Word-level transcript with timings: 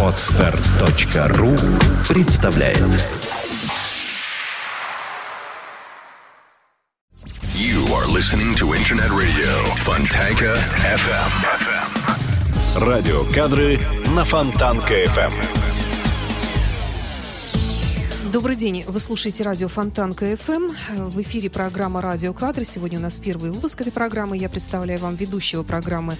Отстар.ру 0.00 1.56
представляет 2.08 2.78
You 7.56 7.82
are 7.94 8.06
listening 8.06 8.54
to 8.56 8.74
Internet 8.74 9.10
Radio 9.10 9.64
Fontanka 9.78 10.56
FM. 10.84 11.32
Радиокадры 12.76 13.80
на 14.14 14.24
Фонтанка 14.24 14.94
FM. 14.94 15.63
Добрый 18.34 18.56
день. 18.56 18.84
Вы 18.88 18.98
слушаете 18.98 19.44
радио 19.44 19.68
Фонтанка 19.68 20.36
ФМ. 20.36 20.72
В 21.08 21.22
эфире 21.22 21.48
программа 21.48 22.00
«Радио 22.00 22.32
Кадры». 22.32 22.64
Сегодня 22.64 22.98
у 22.98 23.00
нас 23.00 23.20
первый 23.20 23.52
выпуск 23.52 23.80
этой 23.80 23.92
программы. 23.92 24.36
Я 24.36 24.48
представляю 24.48 24.98
вам 24.98 25.14
ведущего 25.14 25.62
программы 25.62 26.16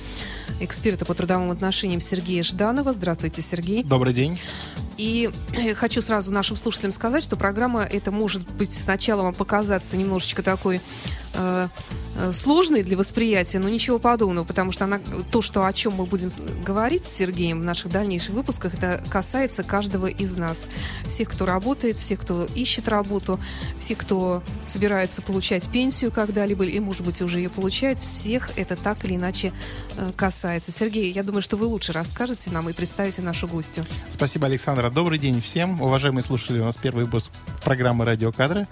эксперта 0.60 1.04
по 1.04 1.14
трудовым 1.14 1.50
отношениям 1.50 2.00
Сергея 2.00 2.44
Жданова. 2.44 2.92
Здравствуйте, 2.92 3.42
Сергей. 3.42 3.82
Добрый 3.82 4.14
день. 4.14 4.40
И 4.96 5.28
э, 5.56 5.74
хочу 5.74 6.00
сразу 6.00 6.32
нашим 6.32 6.54
слушателям 6.54 6.92
сказать, 6.92 7.24
что 7.24 7.34
программа 7.34 7.82
эта 7.82 8.12
может 8.12 8.48
быть 8.52 8.72
сначала 8.72 9.22
вам 9.22 9.34
показаться 9.34 9.96
немножечко 9.96 10.44
такой 10.44 10.80
э, 11.34 11.68
э, 12.16 12.32
сложной 12.32 12.82
для 12.82 12.96
восприятия, 12.96 13.58
но 13.58 13.68
ничего 13.68 13.98
подобного, 13.98 14.44
потому 14.44 14.72
что 14.72 14.84
она, 14.84 15.00
то, 15.30 15.42
что, 15.42 15.66
о 15.66 15.72
чем 15.72 15.94
мы 15.94 16.06
будем 16.06 16.30
говорить 16.64 17.04
с 17.04 17.12
Сергеем 17.12 17.60
в 17.60 17.64
наших 17.64 17.90
дальнейших 17.90 18.34
выпусках, 18.34 18.74
это 18.74 19.02
касается 19.10 19.62
каждого 19.62 20.06
из 20.06 20.36
нас. 20.36 20.68
Всех, 21.06 21.30
кто 21.30 21.46
работает, 21.46 21.98
всех, 21.98 22.20
кто 22.20 22.44
ищет 22.44 22.88
работу, 22.88 23.38
всех, 23.78 23.98
кто 23.98 24.42
собирается 24.66 25.22
получать 25.22 25.68
пенсию 25.70 26.12
когда-либо, 26.12 26.64
или, 26.64 26.78
может 26.78 27.04
быть, 27.04 27.20
уже 27.22 27.38
ее 27.38 27.50
получает, 27.50 27.98
всех 27.98 28.50
это 28.56 28.76
так 28.76 29.04
или 29.04 29.16
иначе 29.16 29.52
э, 29.96 30.10
касается. 30.16 30.72
Сергей, 30.72 31.12
я 31.12 31.22
думаю, 31.22 31.42
что 31.42 31.56
вы 31.56 31.66
лучше 31.66 31.92
расскажете 31.92 32.50
нам 32.50 32.68
и 32.68 32.72
представите 32.72 33.22
нашу 33.22 33.48
гостью. 33.48 33.84
Спасибо, 34.10 34.46
Александра. 34.46 34.90
Добрый 34.90 35.18
день 35.18 35.40
всем. 35.40 35.80
Уважаемые 35.80 36.22
слушатели, 36.22 36.60
у 36.60 36.64
нас 36.64 36.76
первый 36.76 37.04
выпуск 37.04 37.30
программы 37.64 38.04
«Радиокадры». 38.04 38.66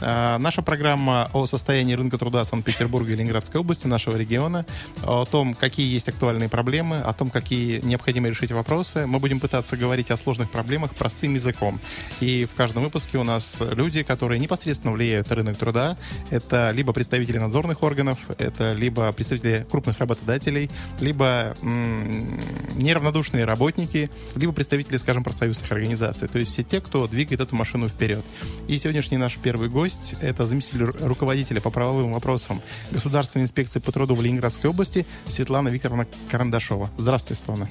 А, 0.00 0.38
наша 0.38 0.62
программа 0.62 1.30
о 1.32 1.46
состоянии 1.46 1.94
рынка 2.02 2.18
труда 2.18 2.44
Санкт-Петербурга 2.44 3.12
и 3.12 3.14
Ленинградской 3.14 3.60
области, 3.60 3.86
нашего 3.86 4.16
региона, 4.16 4.66
о 5.04 5.24
том, 5.24 5.54
какие 5.54 5.92
есть 5.92 6.08
актуальные 6.08 6.48
проблемы, 6.48 6.98
о 6.98 7.12
том, 7.12 7.30
какие 7.30 7.80
необходимо 7.80 8.28
решить 8.28 8.50
вопросы. 8.50 9.06
Мы 9.06 9.20
будем 9.20 9.38
пытаться 9.38 9.76
говорить 9.76 10.10
о 10.10 10.16
сложных 10.16 10.50
проблемах 10.50 10.94
простым 10.94 11.34
языком. 11.34 11.80
И 12.20 12.44
в 12.44 12.54
каждом 12.54 12.82
выпуске 12.82 13.18
у 13.18 13.24
нас 13.24 13.58
люди, 13.76 14.02
которые 14.02 14.40
непосредственно 14.40 14.92
влияют 14.92 15.30
на 15.30 15.36
рынок 15.36 15.56
труда. 15.56 15.96
Это 16.30 16.72
либо 16.72 16.92
представители 16.92 17.38
надзорных 17.38 17.82
органов, 17.82 18.18
это 18.38 18.72
либо 18.72 19.12
представители 19.12 19.64
крупных 19.70 19.98
работодателей, 19.98 20.70
либо 21.00 21.56
м- 21.62 22.40
неравнодушные 22.74 23.44
работники, 23.44 24.10
либо 24.34 24.52
представители, 24.52 24.96
скажем, 24.96 25.22
профсоюзных 25.22 25.70
организаций. 25.70 26.26
То 26.26 26.38
есть 26.38 26.52
все 26.52 26.64
те, 26.64 26.80
кто 26.80 27.06
двигает 27.06 27.40
эту 27.40 27.54
машину 27.54 27.88
вперед. 27.88 28.24
И 28.66 28.76
сегодняшний 28.78 29.18
наш 29.18 29.36
первый 29.36 29.68
гость— 29.68 30.14
это 30.20 30.46
заместитель 30.46 30.82
ру- 30.82 31.06
руководителя 31.06 31.60
по 31.60 31.70
правовым 31.92 32.14
вопросам 32.14 32.62
Государственной 32.90 33.44
инспекции 33.44 33.78
по 33.78 33.92
труду 33.92 34.14
в 34.14 34.22
Ленинградской 34.22 34.70
области 34.70 35.04
Светлана 35.28 35.68
Викторовна 35.68 36.06
Карандашова. 36.30 36.90
Здравствуйте, 36.96 37.38
Светлана. 37.38 37.68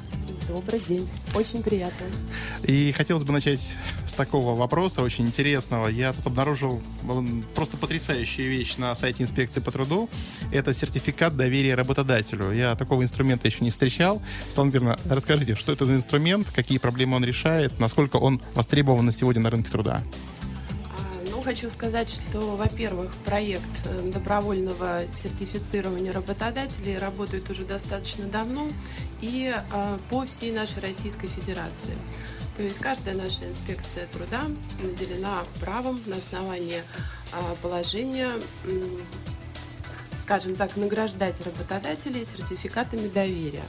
Добрый 0.47 0.80
день. 0.81 1.09
Очень 1.33 1.64
приятно. 1.64 2.05
И 2.64 2.94
хотелось 2.95 3.23
бы 3.23 3.33
начать 3.33 3.75
с 4.05 4.14
такого 4.14 4.53
вопроса, 4.55 5.02
очень 5.02 5.25
интересного. 5.25 5.88
Я 5.88 6.14
тут 6.14 6.27
обнаружил 6.27 6.83
м, 7.09 7.44
просто 7.55 7.77
потрясающую 7.77 8.47
вещь 8.47 8.77
на 8.77 8.94
сайте 8.94 9.23
инспекции 9.23 9.59
по 9.59 9.72
труду. 9.72 10.08
Это 10.52 10.72
сертификат 10.72 11.36
доверия 11.36 11.73
работодателю. 11.73 12.52
Я 12.52 12.75
такого 12.75 13.02
инструмента 13.02 13.47
еще 13.47 13.64
не 13.64 13.72
встречал. 13.72 14.22
Светлана 14.49 14.69
Викторовна, 14.69 14.99
расскажите, 15.05 15.55
что 15.55 15.72
это 15.72 15.88
за 15.88 15.95
инструмент, 15.95 16.52
какие 16.52 16.77
проблемы 16.77 17.16
он 17.16 17.25
решает, 17.25 17.80
насколько 17.80 18.17
он 18.17 18.39
востребован 18.53 19.05
на 19.05 19.11
сегодня 19.11 19.42
на 19.42 19.49
рынке 19.49 19.72
труда? 19.72 20.03
Хочу 21.44 21.70
сказать, 21.70 22.09
что, 22.09 22.55
во-первых, 22.55 23.14
проект 23.26 23.86
э, 23.86 24.11
добровольного 24.11 25.02
сертифицирования 25.14 26.11
работодателей 26.11 26.98
работает 26.98 27.49
уже 27.49 27.64
достаточно 27.64 28.26
давно 28.26 28.67
и 29.21 29.52
а, 29.71 29.99
по 30.10 30.26
всей 30.26 30.52
нашей 30.52 30.82
Российской 30.82 31.27
Федерации. 31.27 31.93
То 32.58 32.64
есть 32.64 32.80
каждая 32.80 33.15
наша 33.15 33.45
инспекция 33.45 34.05
труда 34.08 34.42
наделена 34.83 35.43
правом 35.60 35.99
на 36.05 36.17
основании 36.17 36.83
а, 37.32 37.55
положения, 37.61 38.32
скажем 40.17 40.55
так, 40.55 40.76
награждать 40.77 41.42
работодателей 41.42 42.23
сертификатами 42.23 43.08
доверия. 43.08 43.64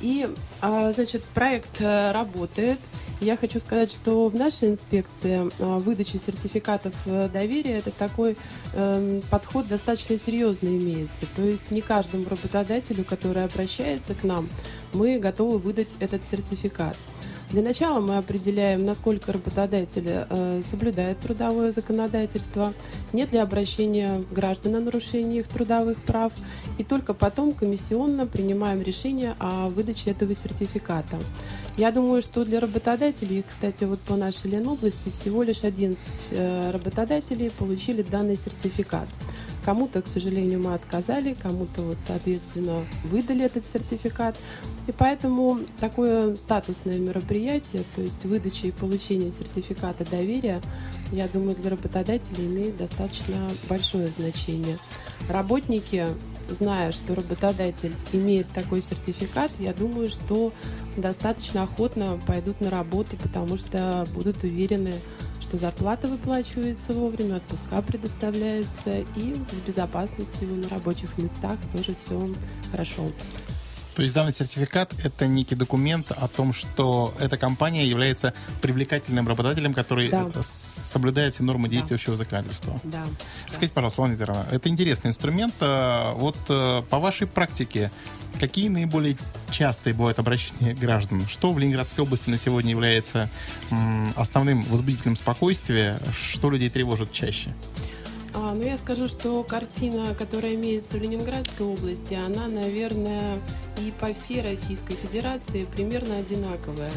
И, 0.00 0.28
значит, 0.60 1.24
проект 1.24 1.80
э, 1.80 2.12
работает. 2.12 2.78
Я 3.20 3.36
хочу 3.36 3.58
сказать, 3.58 3.90
что 3.90 4.28
в 4.28 4.34
нашей 4.36 4.68
инспекции 4.68 5.50
а, 5.58 5.78
выдача 5.78 6.20
сертификатов 6.20 6.94
э, 7.04 7.28
доверия 7.32 7.78
это 7.78 7.90
такой 7.90 8.36
эм, 8.74 9.22
подход 9.28 9.66
достаточно 9.66 10.16
серьезный 10.18 10.76
имеется. 10.76 11.26
То 11.34 11.42
есть 11.42 11.72
не 11.72 11.80
каждому 11.80 12.28
работодателю, 12.28 13.04
который 13.04 13.44
обращается 13.44 14.14
к 14.14 14.22
нам, 14.22 14.48
мы 14.92 15.18
готовы 15.18 15.58
выдать 15.58 15.88
этот 15.98 16.24
сертификат. 16.24 16.96
Для 17.50 17.62
начала 17.62 18.00
мы 18.00 18.18
определяем, 18.18 18.84
насколько 18.84 19.32
работодатель 19.32 20.04
э, 20.06 20.62
соблюдает 20.70 21.18
трудовое 21.20 21.72
законодательство, 21.72 22.74
нет 23.14 23.32
ли 23.32 23.38
обращения 23.38 24.22
граждан 24.30 24.76
о 24.76 24.80
нарушении 24.80 25.40
их 25.40 25.48
трудовых 25.48 26.02
прав, 26.02 26.34
и 26.76 26.84
только 26.84 27.14
потом 27.14 27.52
комиссионно 27.52 28.26
принимаем 28.26 28.82
решение 28.82 29.34
о 29.38 29.70
выдаче 29.70 30.10
этого 30.10 30.34
сертификата. 30.34 31.18
Я 31.78 31.90
думаю, 31.90 32.20
что 32.20 32.44
для 32.44 32.60
работодателей, 32.60 33.42
кстати, 33.48 33.84
вот 33.84 34.00
по 34.00 34.16
нашей 34.16 34.50
Ленобласти 34.50 35.10
всего 35.10 35.42
лишь 35.42 35.64
11 35.64 35.98
э, 36.32 36.70
работодателей 36.70 37.50
получили 37.50 38.02
данный 38.02 38.36
сертификат. 38.36 39.08
Кому-то, 39.68 40.00
к 40.00 40.08
сожалению, 40.08 40.60
мы 40.60 40.72
отказали, 40.72 41.34
кому-то, 41.34 41.82
вот, 41.82 41.98
соответственно, 42.00 42.86
выдали 43.04 43.44
этот 43.44 43.66
сертификат. 43.66 44.34
И 44.86 44.92
поэтому 44.92 45.58
такое 45.78 46.36
статусное 46.36 46.96
мероприятие, 46.96 47.82
то 47.94 48.00
есть 48.00 48.24
выдача 48.24 48.68
и 48.68 48.70
получение 48.70 49.30
сертификата 49.30 50.06
доверия, 50.10 50.62
я 51.12 51.28
думаю, 51.28 51.54
для 51.54 51.68
работодателей 51.68 52.46
имеет 52.46 52.78
достаточно 52.78 53.50
большое 53.68 54.06
значение. 54.06 54.78
Работники, 55.28 56.06
зная, 56.48 56.90
что 56.90 57.14
работодатель 57.14 57.94
имеет 58.14 58.48
такой 58.48 58.82
сертификат, 58.82 59.50
я 59.58 59.74
думаю, 59.74 60.08
что 60.08 60.50
достаточно 60.96 61.64
охотно 61.64 62.18
пойдут 62.26 62.62
на 62.62 62.70
работу, 62.70 63.18
потому 63.22 63.58
что 63.58 64.08
будут 64.14 64.42
уверены, 64.44 64.94
что 65.48 65.56
зарплата 65.56 66.08
выплачивается 66.08 66.92
вовремя, 66.92 67.36
отпуска 67.36 67.80
предоставляется, 67.82 68.98
и 69.16 69.34
с 69.50 69.66
безопасностью 69.66 70.48
на 70.54 70.68
рабочих 70.68 71.16
местах 71.16 71.56
тоже 71.72 71.94
все 72.04 72.28
хорошо. 72.70 73.08
То 73.96 74.02
есть 74.02 74.14
данный 74.14 74.32
сертификат— 74.32 74.94
это 75.04 75.26
некий 75.26 75.56
документ 75.56 76.12
о 76.12 76.28
том, 76.28 76.52
что 76.52 77.12
эта 77.18 77.36
компания 77.36 77.84
является 77.84 78.32
привлекательным 78.60 79.26
работодателем, 79.26 79.74
который 79.74 80.08
Да. 80.08 80.30
соблюдает 80.40 81.34
все 81.34 81.42
нормы 81.42 81.68
действующего 81.68 82.16
законодательства. 82.16 82.78
Да. 82.84 83.06
Скажите, 83.48 83.72
пожалуйста, 83.72 84.02
Лана 84.02 84.12
Викторовна, 84.12 84.46
это 84.52 84.68
интересный 84.68 85.08
инструмент. 85.08 85.54
А, 85.60 86.14
Вот 86.14 86.36
э, 86.48 86.82
по 86.88 87.00
вашей 87.00 87.26
практике, 87.26 87.90
какие 88.38 88.68
наиболее 88.68 89.16
частые 89.50 89.94
бывают 89.94 90.18
обращения 90.18 90.74
граждан? 90.74 91.26
Что 91.28 91.52
в 91.52 91.58
Ленинградской 91.58 92.04
области 92.04 92.30
на 92.30 92.38
сегодня 92.38 92.70
является 92.70 93.28
основным 94.16 94.62
возбудителем 94.64 95.16
спокойствия? 95.16 95.98
Что 96.16 96.50
людей 96.50 96.70
тревожит 96.70 97.12
чаще? 97.12 97.50
А, 98.34 98.54
ну, 98.54 98.62
я 98.62 98.78
скажу, 98.78 99.08
что 99.08 99.42
картина, 99.42 100.14
которая 100.14 100.54
имеется 100.54 100.96
в 100.96 101.02
Ленинградской 101.02 101.66
области, 101.66 102.14
она, 102.14 102.46
наверное, 102.46 103.38
и 103.78 103.92
по 104.00 104.12
всей 104.14 104.42
Российской 104.42 104.94
Федерации 104.94 105.64
примерно 105.64 106.18
одинаковая. 106.18 106.92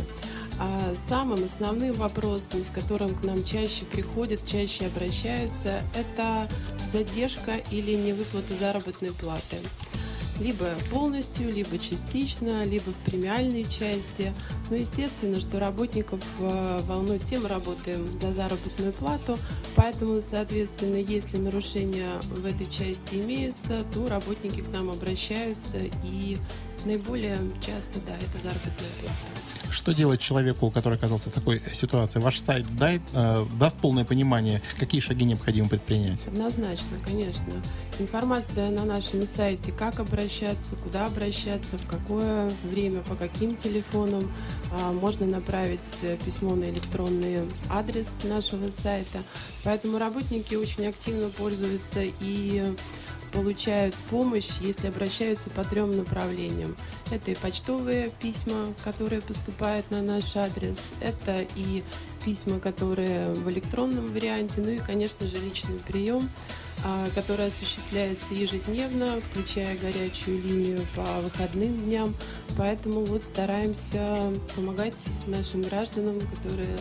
А 0.59 0.93
самым 1.09 1.43
основным 1.45 1.93
вопросом, 1.93 2.63
с 2.63 2.67
которым 2.67 3.15
к 3.15 3.23
нам 3.23 3.43
чаще 3.43 3.85
приходят, 3.85 4.45
чаще 4.45 4.85
обращаются, 4.85 5.81
это 5.95 6.47
задержка 6.91 7.55
или 7.71 7.95
невыплата 7.95 8.53
заработной 8.59 9.11
платы. 9.11 9.57
Либо 10.41 10.65
полностью, 10.89 11.53
либо 11.53 11.77
частично, 11.77 12.65
либо 12.65 12.91
в 12.91 12.97
премиальной 13.05 13.63
части. 13.63 14.33
Но 14.69 14.75
естественно, 14.75 15.39
что 15.39 15.59
работников 15.59 16.19
э, 16.39 16.79
волнует, 16.87 17.23
все 17.23 17.39
мы 17.39 17.47
работаем 17.47 18.07
за 18.17 18.33
заработную 18.33 18.91
плату, 18.93 19.37
поэтому, 19.75 20.21
соответственно, 20.21 20.95
если 20.95 21.37
нарушения 21.37 22.09
в 22.23 22.45
этой 22.45 22.65
части 22.65 23.15
имеются, 23.15 23.83
то 23.93 24.07
работники 24.07 24.61
к 24.61 24.69
нам 24.69 24.89
обращаются 24.89 25.77
и 26.03 26.37
наиболее 26.85 27.37
часто, 27.65 27.99
да, 28.07 28.15
это 28.15 28.43
заработная 28.43 28.89
плата. 29.01 29.40
Что 29.71 29.93
делать 29.93 30.19
человеку, 30.19 30.69
который 30.69 30.95
оказался 30.95 31.29
в 31.29 31.33
такой 31.33 31.61
ситуации? 31.71 32.19
Ваш 32.19 32.39
сайт 32.39 32.65
дай, 32.77 33.01
э, 33.13 33.45
даст 33.57 33.77
полное 33.77 34.03
понимание, 34.03 34.61
какие 34.77 34.99
шаги 34.99 35.23
необходимо 35.23 35.69
предпринять? 35.69 36.27
Однозначно, 36.27 36.97
конечно. 37.05 37.53
Информация 37.97 38.69
на 38.69 38.83
нашем 38.83 39.25
сайте, 39.25 39.71
как 39.71 39.99
обращаться, 39.99 40.75
куда 40.83 41.05
обращаться, 41.05 41.77
в 41.77 41.87
какое 41.87 42.51
время, 42.63 42.99
по 43.01 43.15
каким 43.15 43.55
телефонам. 43.55 44.29
А, 44.73 44.91
можно 44.91 45.25
направить 45.25 45.79
письмо 46.25 46.55
на 46.55 46.65
электронный 46.65 47.49
адрес 47.69 48.07
нашего 48.23 48.67
сайта. 48.83 49.19
Поэтому 49.63 49.97
работники 49.97 50.55
очень 50.55 50.87
активно 50.87 51.29
пользуются 51.29 52.01
и 52.19 52.75
получают 53.31 53.95
помощь, 54.09 54.57
если 54.59 54.87
обращаются 54.87 55.49
по 55.49 55.63
трем 55.63 55.95
направлениям. 55.97 56.75
Это 57.11 57.31
и 57.31 57.35
почтовые 57.35 58.11
письма, 58.21 58.73
которые 58.83 59.21
поступают 59.21 59.89
на 59.91 60.01
наш 60.01 60.35
адрес, 60.35 60.79
это 60.99 61.45
и 61.55 61.83
письма, 62.23 62.59
которые 62.59 63.33
в 63.33 63.49
электронном 63.49 64.11
варианте, 64.11 64.61
ну 64.61 64.69
и, 64.69 64.77
конечно 64.77 65.27
же, 65.27 65.37
личный 65.37 65.79
прием, 65.79 66.29
а, 66.83 67.07
который 67.13 67.47
осуществляется 67.47 68.33
ежедневно, 68.33 69.19
включая 69.21 69.77
горячую 69.77 70.41
линию 70.41 70.79
по 70.95 71.03
выходным 71.21 71.73
дням. 71.85 72.13
Поэтому 72.57 73.05
вот 73.05 73.23
стараемся 73.23 74.33
помогать 74.55 74.97
нашим 75.27 75.61
гражданам, 75.61 76.19
которые 76.19 76.77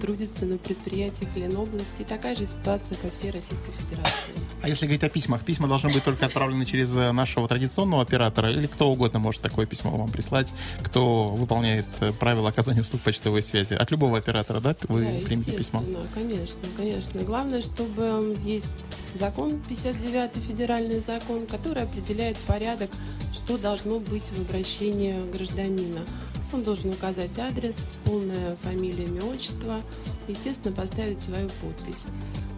трудятся 0.00 0.44
на 0.44 0.58
предприятиях 0.58 1.34
Ленобласти. 1.36 2.00
И 2.00 2.04
такая 2.04 2.34
же 2.34 2.46
ситуация 2.46 2.96
по 2.98 3.08
всей 3.10 3.30
Российской 3.30 3.72
Федерации. 3.72 4.34
А 4.60 4.68
если 4.68 4.86
говорить 4.86 5.04
о 5.04 5.08
письмах, 5.08 5.44
письма 5.44 5.68
должны 5.68 5.90
быть 5.90 6.04
только 6.04 6.26
отправлены 6.26 6.66
через 6.66 6.94
э, 6.96 7.12
нашего 7.12 7.46
традиционного 7.46 8.02
оператора 8.02 8.50
или 8.50 8.66
кто 8.66 8.90
угодно 8.90 9.18
может 9.18 9.40
такое 9.40 9.66
письмо 9.66 9.90
вам 9.90 10.08
прислать, 10.08 10.52
кто 10.82 11.30
выполняет 11.30 11.86
э, 12.00 12.12
правила 12.12 12.48
оказания 12.48 12.80
услуг 12.80 13.02
почтовой 13.02 13.42
связи? 13.42 13.74
От 13.74 13.90
любого 13.90 14.18
оператора, 14.18 14.60
да, 14.60 14.74
вы 14.88 15.04
да, 15.04 15.26
примете 15.26 15.52
письмо? 15.52 15.82
конечно, 16.12 16.60
конечно. 16.76 17.22
Главное, 17.22 17.62
чтобы 17.62 18.36
есть 18.44 18.84
закон, 19.18 19.60
59-й 19.68 20.40
федеральный 20.40 21.02
закон, 21.06 21.46
который 21.46 21.82
определяет 21.82 22.36
порядок, 22.38 22.90
что 23.32 23.58
должно 23.58 24.00
быть 24.00 24.24
в 24.24 24.48
обращении 24.48 25.14
гражданина. 25.32 26.04
Он 26.52 26.62
должен 26.62 26.90
указать 26.90 27.38
адрес, 27.38 27.74
полная 28.04 28.56
фамилия, 28.62 29.04
имя, 29.04 29.22
отчество, 29.24 29.80
естественно, 30.28 30.74
поставить 30.74 31.20
свою 31.22 31.48
подпись. 31.48 32.04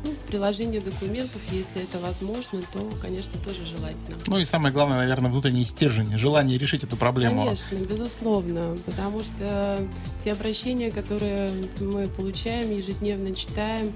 Ну, 0.05 0.13
приложение 0.29 0.81
документов, 0.81 1.41
если 1.51 1.83
это 1.83 1.99
возможно, 1.99 2.61
то, 2.73 2.89
конечно, 3.01 3.41
тоже 3.45 3.65
желательно. 3.65 4.19
Ну 4.27 4.39
и 4.39 4.45
самое 4.45 4.73
главное, 4.73 4.99
наверное, 4.99 5.31
внутренний 5.31 5.65
стержень, 5.65 6.17
желание 6.17 6.59
решить 6.59 6.85
эту 6.85 6.97
проблему. 6.97 7.45
Конечно, 7.45 7.77
безусловно, 7.77 8.77
потому 8.85 9.21
что 9.21 9.81
те 10.23 10.33
обращения, 10.33 10.93
которые 10.93 11.51
мы 11.81 12.07
получаем, 12.07 12.71
ежедневно 12.71 13.35
читаем, 13.35 13.93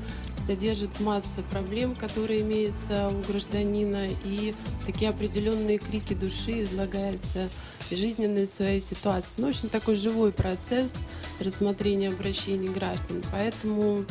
содержит 0.46 1.00
масса 1.00 1.42
проблем, 1.50 1.94
которые 1.94 2.40
имеются 2.40 3.08
у 3.08 3.20
гражданина, 3.30 4.08
и 4.24 4.54
такие 4.86 5.10
определенные 5.10 5.78
крики 5.78 6.14
души 6.14 6.62
излагаются 6.62 7.48
жизненной 7.90 8.46
своей 8.46 8.80
ситуации. 8.80 9.30
Ну, 9.38 9.48
очень 9.48 9.68
такой 9.68 9.96
живой 9.96 10.32
процесс 10.32 10.92
рассмотрения 11.40 12.08
обращений 12.08 12.68
граждан. 12.68 13.22
Поэтому 13.32 14.04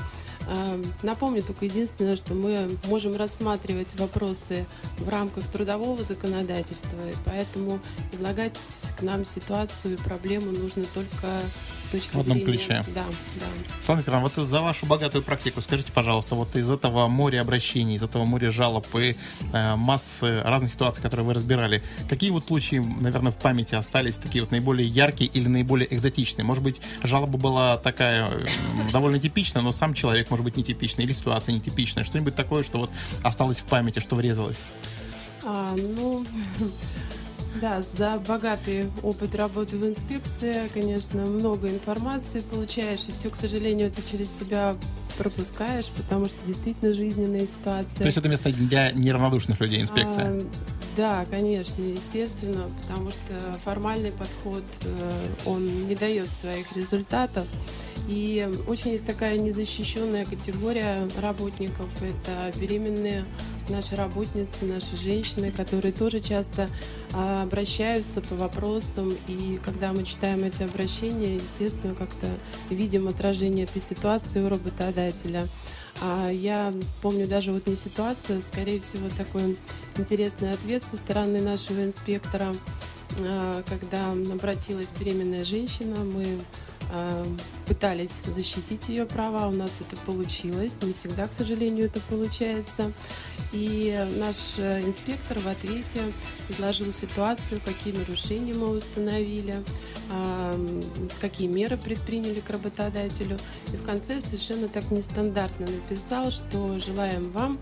напомню 1.03 1.43
только 1.43 1.65
единственное, 1.65 2.15
что 2.15 2.33
мы 2.33 2.77
можем 2.87 3.15
рассматривать 3.15 3.87
вопросы 3.97 4.65
в 4.97 5.09
рамках 5.09 5.45
трудового 5.45 6.03
законодательства, 6.03 7.09
и 7.09 7.13
поэтому 7.25 7.79
излагать 8.11 8.53
к 8.97 9.01
нам 9.01 9.25
ситуацию 9.25 9.95
и 9.95 9.97
проблему 9.97 10.51
нужно 10.51 10.85
только 10.93 11.41
с 11.83 11.91
точки 11.91 12.15
в 12.15 12.19
одном 12.19 12.37
зрения... 12.37 12.45
ключе. 12.45 12.85
Да, 12.93 13.05
да. 13.35 13.45
Слава 13.81 13.99
Викторовна, 13.99 14.29
вот 14.35 14.47
за 14.47 14.61
вашу 14.61 14.85
богатую 14.85 15.23
практику 15.23 15.61
скажите, 15.61 15.91
пожалуйста, 15.91 16.35
вот 16.35 16.55
из 16.55 16.69
этого 16.69 17.07
моря 17.07 17.41
обращений, 17.41 17.95
из 17.95 18.03
этого 18.03 18.25
моря 18.25 18.51
жалоб 18.51 18.87
и 18.95 19.15
э, 19.53 19.75
массы 19.75 20.41
разных 20.41 20.71
ситуаций, 20.71 21.01
которые 21.01 21.25
вы 21.25 21.33
разбирали, 21.33 21.83
какие 22.07 22.29
вот 22.29 22.45
случаи, 22.45 22.77
наверное, 22.77 23.31
в 23.31 23.37
памяти 23.37 23.75
остались 23.75 24.17
такие 24.17 24.43
вот 24.43 24.51
наиболее 24.51 24.87
яркие 24.87 25.29
или 25.29 25.47
наиболее 25.47 25.93
экзотичные? 25.93 26.45
Может 26.45 26.63
быть, 26.63 26.81
жалоба 27.03 27.37
была 27.37 27.77
такая 27.77 28.29
довольно 28.91 29.19
типичная, 29.19 29.61
но 29.61 29.71
сам 29.71 29.93
человек, 29.93 30.29
может 30.29 30.38
быть, 30.43 30.57
нетипичный, 30.57 31.05
или 31.05 31.13
ситуация 31.13 31.53
нетипичная, 31.53 32.03
что-нибудь 32.03 32.35
такое, 32.35 32.63
что 32.63 32.79
вот 32.79 32.89
осталось 33.23 33.57
в 33.59 33.65
памяти, 33.65 33.99
что 33.99 34.15
врезалось? 34.15 34.63
А, 35.43 35.75
ну, 35.75 36.25
да, 37.61 37.83
за 37.97 38.21
богатый 38.27 38.89
опыт 39.03 39.35
работы 39.35 39.77
в 39.77 39.87
инспекции, 39.87 40.69
конечно, 40.73 41.25
много 41.25 41.69
информации 41.69 42.39
получаешь, 42.41 43.05
и 43.07 43.11
все, 43.11 43.29
к 43.29 43.35
сожалению, 43.35 43.87
это 43.87 44.01
через 44.09 44.27
себя 44.39 44.75
пропускаешь, 45.17 45.87
потому 45.87 46.27
что 46.27 46.37
действительно 46.47 46.93
жизненная 46.93 47.45
ситуация. 47.47 47.97
То 47.97 48.05
есть 48.05 48.17
это 48.17 48.29
место 48.29 48.51
для 48.51 48.91
неравнодушных 48.91 49.59
людей 49.59 49.81
инспекция? 49.81 50.25
А, 50.25 50.45
да, 50.95 51.25
конечно, 51.29 51.81
естественно, 51.81 52.69
потому 52.81 53.11
что 53.11 53.59
формальный 53.63 54.11
подход, 54.11 54.63
э, 54.83 55.27
он 55.45 55.87
не 55.87 55.95
дает 55.95 56.29
своих 56.29 56.75
результатов. 56.75 57.47
И 58.09 58.49
очень 58.67 58.93
есть 58.93 59.05
такая 59.05 59.37
незащищенная 59.37 60.25
категория 60.25 61.07
работников. 61.21 61.87
Это 62.01 62.57
беременные 62.59 63.23
наши 63.69 63.95
работницы, 63.95 64.65
наши 64.65 64.97
женщины, 64.97 65.51
которые 65.51 65.91
тоже 65.91 66.19
часто 66.19 66.71
а, 67.13 67.43
обращаются 67.43 68.21
по 68.21 68.33
вопросам. 68.33 69.13
И 69.27 69.59
когда 69.63 69.93
мы 69.93 70.05
читаем 70.05 70.43
эти 70.43 70.63
обращения, 70.63 71.35
естественно, 71.35 71.93
как-то 71.93 72.27
видим 72.71 73.07
отражение 73.07 73.65
этой 73.65 73.81
ситуации 73.81 74.41
у 74.41 74.49
работодателя. 74.49 75.47
А 76.01 76.31
я 76.31 76.73
помню 77.03 77.27
даже 77.27 77.51
вот 77.51 77.67
не 77.67 77.75
ситуацию, 77.75 78.39
а 78.39 78.41
скорее 78.41 78.79
всего 78.79 79.07
такой 79.15 79.55
интересный 79.97 80.51
ответ 80.51 80.81
со 80.89 80.97
стороны 80.97 81.41
нашего 81.41 81.83
инспектора, 81.83 82.55
когда 83.67 84.11
обратилась 84.11 84.87
беременная 84.97 85.43
женщина, 85.43 85.97
мы 85.97 86.25
пытались 87.69 88.09
защитить 88.25 88.89
ее 88.89 89.05
права, 89.05 89.47
у 89.47 89.51
нас 89.51 89.71
это 89.79 89.95
получилось, 90.01 90.73
не 90.81 90.93
всегда, 90.93 91.27
к 91.27 91.33
сожалению, 91.33 91.85
это 91.85 91.99
получается. 92.09 92.91
И 93.53 93.95
наш 94.17 94.57
э, 94.57 94.81
инспектор 94.81 95.37
в 95.39 95.47
ответе 95.47 96.01
изложил 96.49 96.91
ситуацию, 96.91 97.61
какие 97.63 97.93
нарушения 97.93 98.53
мы 98.53 98.69
установили, 98.69 99.55
э, 100.11 100.81
какие 101.21 101.47
меры 101.47 101.77
предприняли 101.77 102.39
к 102.39 102.49
работодателю. 102.49 103.37
И 103.71 103.77
в 103.77 103.85
конце 103.85 104.19
совершенно 104.21 104.67
так 104.67 104.89
нестандартно 104.89 105.67
написал, 105.67 106.31
что 106.31 106.79
желаем 106.79 107.29
вам 107.29 107.59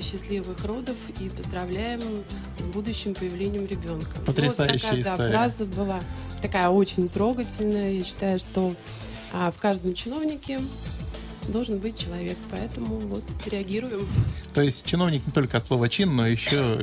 счастливых 0.00 0.64
родов 0.64 0.96
и 1.20 1.28
поздравляем 1.28 2.00
с 2.58 2.66
будущим 2.66 3.14
появлением 3.14 3.66
ребенка. 3.66 4.20
Потрясающая 4.24 4.90
вот 4.90 5.02
такая, 5.04 5.12
история. 5.12 5.32
Да, 5.32 5.38
фраза 5.38 5.64
была 5.64 6.00
такая 6.42 6.68
очень 6.68 7.08
трогательная. 7.08 7.92
Я 7.92 8.04
считаю, 8.04 8.38
что 8.38 8.74
в 9.32 9.54
каждом 9.60 9.94
чиновнике 9.94 10.60
должен 11.48 11.78
быть 11.78 11.98
человек, 11.98 12.36
поэтому 12.50 12.98
вот 12.98 13.24
реагируем. 13.50 14.08
То 14.54 14.62
есть 14.62 14.84
чиновник 14.86 15.26
не 15.26 15.32
только 15.32 15.56
от 15.56 15.62
слова 15.62 15.88
чин, 15.88 16.14
но 16.16 16.26
еще 16.26 16.78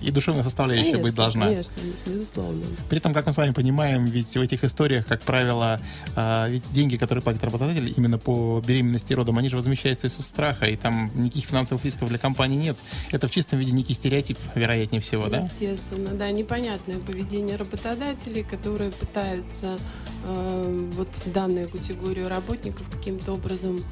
и 0.00 0.10
душевная 0.10 0.42
составляющая 0.42 0.92
конечно, 0.92 1.02
быть 1.02 1.14
должна. 1.14 1.46
Конечно, 1.46 1.76
безусловно. 2.06 2.64
При 2.88 2.98
этом, 2.98 3.12
как 3.12 3.26
мы 3.26 3.32
с 3.32 3.36
вами 3.36 3.52
понимаем, 3.52 4.06
ведь 4.06 4.36
в 4.36 4.40
этих 4.40 4.64
историях, 4.64 5.06
как 5.06 5.22
правило, 5.22 5.80
а, 6.16 6.48
ведь 6.48 6.64
деньги, 6.72 6.96
которые 6.96 7.22
платит 7.22 7.42
работодатель 7.44 7.92
именно 7.96 8.18
по 8.18 8.62
беременности 8.66 9.12
и 9.12 9.14
родам, 9.14 9.38
они 9.38 9.48
же 9.48 9.56
возмещаются 9.56 10.06
из 10.06 10.14
страха, 10.14 10.66
и 10.66 10.76
там 10.76 11.10
никаких 11.14 11.44
финансовых 11.44 11.84
рисков 11.84 12.08
для 12.08 12.18
компании 12.18 12.56
нет. 12.56 12.76
Это 13.10 13.28
в 13.28 13.30
чистом 13.30 13.58
виде 13.58 13.72
некий 13.72 13.94
стереотип, 13.94 14.38
вероятнее 14.54 15.00
всего, 15.00 15.28
да? 15.28 15.48
Естественно, 15.52 16.10
да, 16.10 16.30
непонятное 16.30 16.98
поведение 16.98 17.56
работодателей, 17.56 18.42
которые 18.42 18.90
пытаются 18.90 19.78
э, 20.24 20.88
вот 20.94 21.08
данную 21.26 21.68
категорию 21.68 22.28
работников 22.28 22.88
каким-то 22.90 23.32
образом 23.32 23.84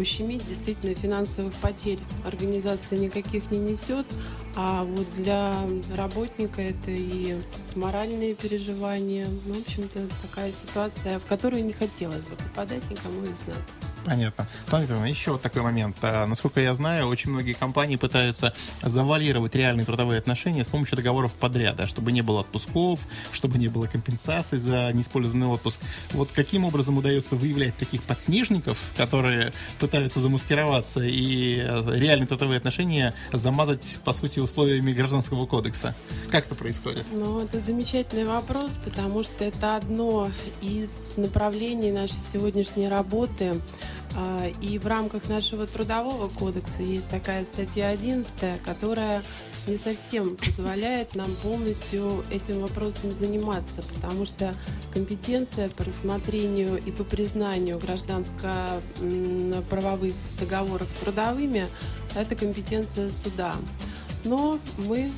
ущемить. 0.00 0.46
Действительно, 0.48 0.94
финансовых 0.94 1.52
потерь 1.54 1.98
организация 2.24 2.98
никаких 2.98 3.50
не 3.50 3.58
несет, 3.58 4.06
а 4.56 4.84
вот 4.84 5.06
для 5.16 5.64
работника 5.94 6.62
это 6.62 6.90
и 6.90 7.36
моральные 7.74 8.34
переживания. 8.34 9.28
Ну, 9.44 9.54
в 9.54 9.60
общем-то, 9.60 10.06
такая 10.26 10.52
ситуация, 10.52 11.18
в 11.18 11.26
которую 11.26 11.64
не 11.64 11.72
хотелось 11.72 12.22
бы 12.22 12.36
попадать 12.36 12.88
никому 12.90 13.22
из 13.22 13.46
нас. 13.46 13.78
Понятно. 14.06 14.46
Викторовна, 14.70 15.06
еще 15.06 15.32
вот 15.32 15.42
такой 15.42 15.62
момент. 15.62 15.96
А, 16.02 16.26
насколько 16.26 16.60
я 16.60 16.72
знаю, 16.74 17.08
очень 17.08 17.30
многие 17.30 17.54
компании 17.54 17.96
пытаются 17.96 18.54
завалировать 18.82 19.54
реальные 19.56 19.84
трудовые 19.84 20.18
отношения 20.18 20.62
с 20.62 20.68
помощью 20.68 20.96
договоров 20.96 21.34
подряда, 21.34 21.86
чтобы 21.88 22.12
не 22.12 22.22
было 22.22 22.40
отпусков, 22.40 23.00
чтобы 23.32 23.58
не 23.58 23.66
было 23.68 23.86
компенсаций 23.86 24.58
за 24.58 24.92
неиспользованный 24.92 25.48
отпуск. 25.48 25.80
Вот 26.12 26.30
каким 26.32 26.64
образом 26.64 26.96
удается 26.96 27.34
выявлять 27.34 27.76
таких 27.76 28.02
подснежников, 28.04 28.78
которые 28.96 29.52
пытаются 29.86 30.18
замаскироваться 30.18 31.00
и 31.00 31.58
реальные 31.58 32.26
трудовые 32.26 32.58
отношения 32.58 33.14
замазать, 33.32 33.98
по 34.04 34.12
сути, 34.12 34.40
условиями 34.40 34.90
Гражданского 34.92 35.46
кодекса? 35.46 35.94
Как 36.28 36.46
это 36.46 36.56
происходит? 36.56 37.04
Ну, 37.12 37.40
это 37.40 37.60
замечательный 37.60 38.24
вопрос, 38.24 38.72
потому 38.84 39.22
что 39.22 39.44
это 39.44 39.76
одно 39.76 40.32
из 40.60 41.16
направлений 41.16 41.92
нашей 41.92 42.18
сегодняшней 42.32 42.88
работы. 42.88 43.60
А, 44.16 44.50
и 44.60 44.78
в 44.78 44.86
рамках 44.86 45.28
нашего 45.28 45.68
трудового 45.68 46.28
кодекса 46.28 46.82
есть 46.82 47.08
такая 47.08 47.44
статья 47.44 47.90
11, 47.90 48.60
которая 48.64 49.22
не 49.66 49.76
совсем 49.76 50.36
позволяет 50.36 51.14
нам 51.14 51.30
полностью 51.42 52.24
этим 52.30 52.60
вопросом 52.60 53.12
заниматься, 53.18 53.82
потому 53.94 54.24
что 54.26 54.54
компетенция 54.92 55.68
по 55.68 55.84
рассмотрению 55.84 56.78
и 56.78 56.92
по 56.92 57.04
признанию 57.04 57.78
гражданско-правовых 57.78 60.14
договоров 60.38 60.88
трудовыми– 61.00 61.68
это 62.14 62.36
компетенция 62.36 63.10
суда. 63.10 63.56
Но 64.24 64.58
мы, 64.78 65.10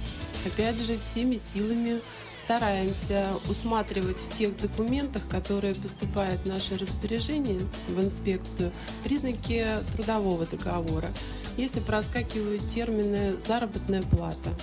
опять 0.47 0.81
же, 0.81 0.97
всеми 0.99 1.39
силами 1.39 2.01
стараемся 2.45 3.29
усматривать 3.49 4.19
в 4.19 4.37
тех 4.37 4.57
документах, 4.57 5.23
которые 5.29 5.75
поступают 5.75 6.43
в 6.43 6.49
наше 6.49 6.77
распоряжение, 6.79 7.61
в 7.89 8.01
инспекцию, 8.01 8.73
признаки 9.05 9.67
трудового 9.93 10.47
договора. 10.47 11.13
Если 11.59 11.81
проскакивают 11.81 12.65
термины 12.69 13.35
«заработная 13.45 14.03
плата», 14.03 14.55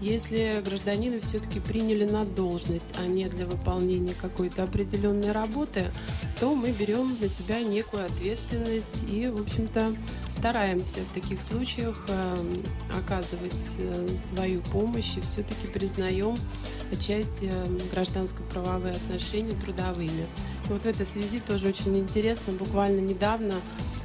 если 0.00 0.62
гражданина 0.64 1.20
все-таки 1.20 1.60
приняли 1.60 2.04
на 2.04 2.24
должность, 2.24 2.86
а 2.98 3.06
не 3.06 3.26
для 3.26 3.44
выполнения 3.44 4.14
какой-то 4.20 4.62
определенной 4.62 5.30
работы, 5.30 5.84
то 6.40 6.54
мы 6.54 6.72
берем 6.72 7.16
на 7.20 7.28
себя 7.28 7.60
некую 7.60 8.06
ответственность 8.06 9.04
и, 9.08 9.28
в 9.28 9.42
общем-то, 9.42 9.94
стараемся 10.30 11.00
в 11.00 11.14
таких 11.14 11.42
случаях 11.42 12.02
э, 12.08 12.36
оказывать 12.98 13.62
э, 13.78 14.08
свою 14.34 14.62
помощь 14.62 15.18
и 15.18 15.20
все-таки 15.20 15.66
признаем 15.72 16.36
часть 16.98 17.42
э, 17.42 17.66
гражданско-правовые 17.92 18.94
отношения 18.94 19.52
трудовыми. 19.52 20.26
Вот 20.68 20.82
в 20.82 20.86
этой 20.86 21.04
связи 21.04 21.40
тоже 21.40 21.68
очень 21.68 21.98
интересно. 21.98 22.54
Буквально 22.54 23.00
недавно 23.00 23.56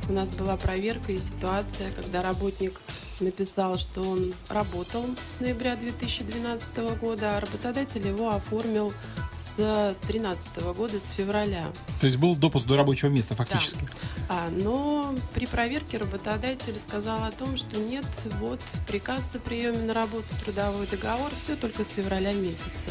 у 0.07 0.13
нас 0.13 0.29
была 0.31 0.57
проверка 0.57 1.11
и 1.13 1.19
ситуация, 1.19 1.91
когда 1.91 2.21
работник 2.21 2.79
написал, 3.19 3.77
что 3.77 4.01
он 4.01 4.33
работал 4.49 5.05
с 5.27 5.39
ноября 5.39 5.75
2012 5.75 6.77
года, 6.99 7.37
а 7.37 7.39
работодатель 7.39 8.05
его 8.05 8.29
оформил 8.29 8.93
с 9.37 9.55
2013 9.55 10.63
года, 10.75 10.99
с 10.99 11.11
февраля. 11.11 11.65
То 11.99 12.05
есть 12.05 12.17
был 12.17 12.35
допуск 12.35 12.67
до 12.67 12.77
рабочего 12.77 13.09
места 13.09 13.35
фактически? 13.35 13.79
Да. 13.79 13.87
А, 14.29 14.49
но 14.49 15.15
при 15.33 15.45
проверке 15.45 15.97
работодатель 15.97 16.77
сказал 16.79 17.23
о 17.23 17.31
том, 17.31 17.57
что 17.57 17.79
нет, 17.79 18.05
вот 18.39 18.59
приказ 18.87 19.35
о 19.35 19.39
приеме 19.39 19.79
на 19.79 19.93
работу, 19.93 20.27
трудовой 20.43 20.87
договор, 20.87 21.31
все 21.37 21.55
только 21.55 21.83
с 21.83 21.89
февраля 21.89 22.33
месяца. 22.33 22.89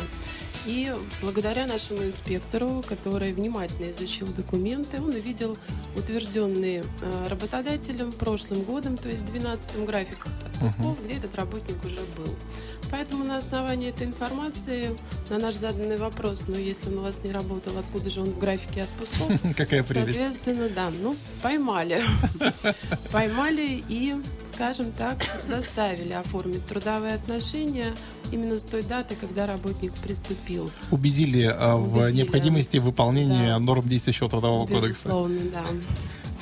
И 0.66 0.92
благодаря 1.21 1.66
нашему 1.66 2.02
инспектору, 2.02 2.83
который 2.88 3.33
внимательно 3.33 3.90
изучил 3.90 4.26
документы, 4.28 4.99
он 4.99 5.11
увидел 5.11 5.59
утвержденные 5.97 6.85
э, 7.02 7.28
работодателем 7.28 8.12
прошлым 8.12 8.62
годом, 8.62 8.97
то 8.97 9.11
есть 9.11 9.25
12 9.26 9.85
график 9.85 10.26
отпусков, 10.47 10.99
uh-huh. 10.99 11.04
где 11.04 11.14
этот 11.16 11.35
работник 11.35 11.85
уже 11.85 12.00
был. 12.16 12.35
Поэтому 12.90 13.25
на 13.25 13.38
основании 13.38 13.88
этой 13.88 14.06
информации 14.06 14.97
на 15.28 15.38
наш 15.38 15.56
заданный 15.56 15.97
вопрос, 15.97 16.42
ну 16.47 16.54
если 16.54 16.88
он 16.88 16.99
у 16.99 17.02
вас 17.02 17.25
не 17.25 17.33
работал, 17.33 17.76
откуда 17.76 18.09
же 18.09 18.21
он 18.21 18.30
в 18.30 18.38
графике 18.38 18.83
отпусков? 18.83 19.33
Какая 19.56 19.83
прелесть. 19.83 20.16
Соответственно, 20.16 20.68
да, 20.68 20.90
ну 21.02 21.16
поймали. 21.42 22.00
Поймали 23.12 23.83
и, 23.88 24.14
скажем 24.44 24.92
так, 24.92 25.25
заставили 25.49 26.12
оформить 26.12 26.66
трудовые 26.66 27.14
отношения 27.14 27.94
именно 28.30 28.59
с 28.59 28.62
той 28.62 28.83
даты, 28.83 29.16
когда 29.21 29.47
работник 29.47 29.92
приступил. 29.94 30.53
Убедили, 30.90 31.42
а, 31.44 31.76
в 31.76 31.96
Убедили. 31.96 32.18
необходимости 32.18 32.78
выполнения 32.78 33.49
да. 33.49 33.58
норм 33.58 33.88
действующего 33.88 34.28
трудового 34.28 34.66
Безусловно, 34.66 35.38
кодекса. 35.38 35.52
да. 35.52 35.64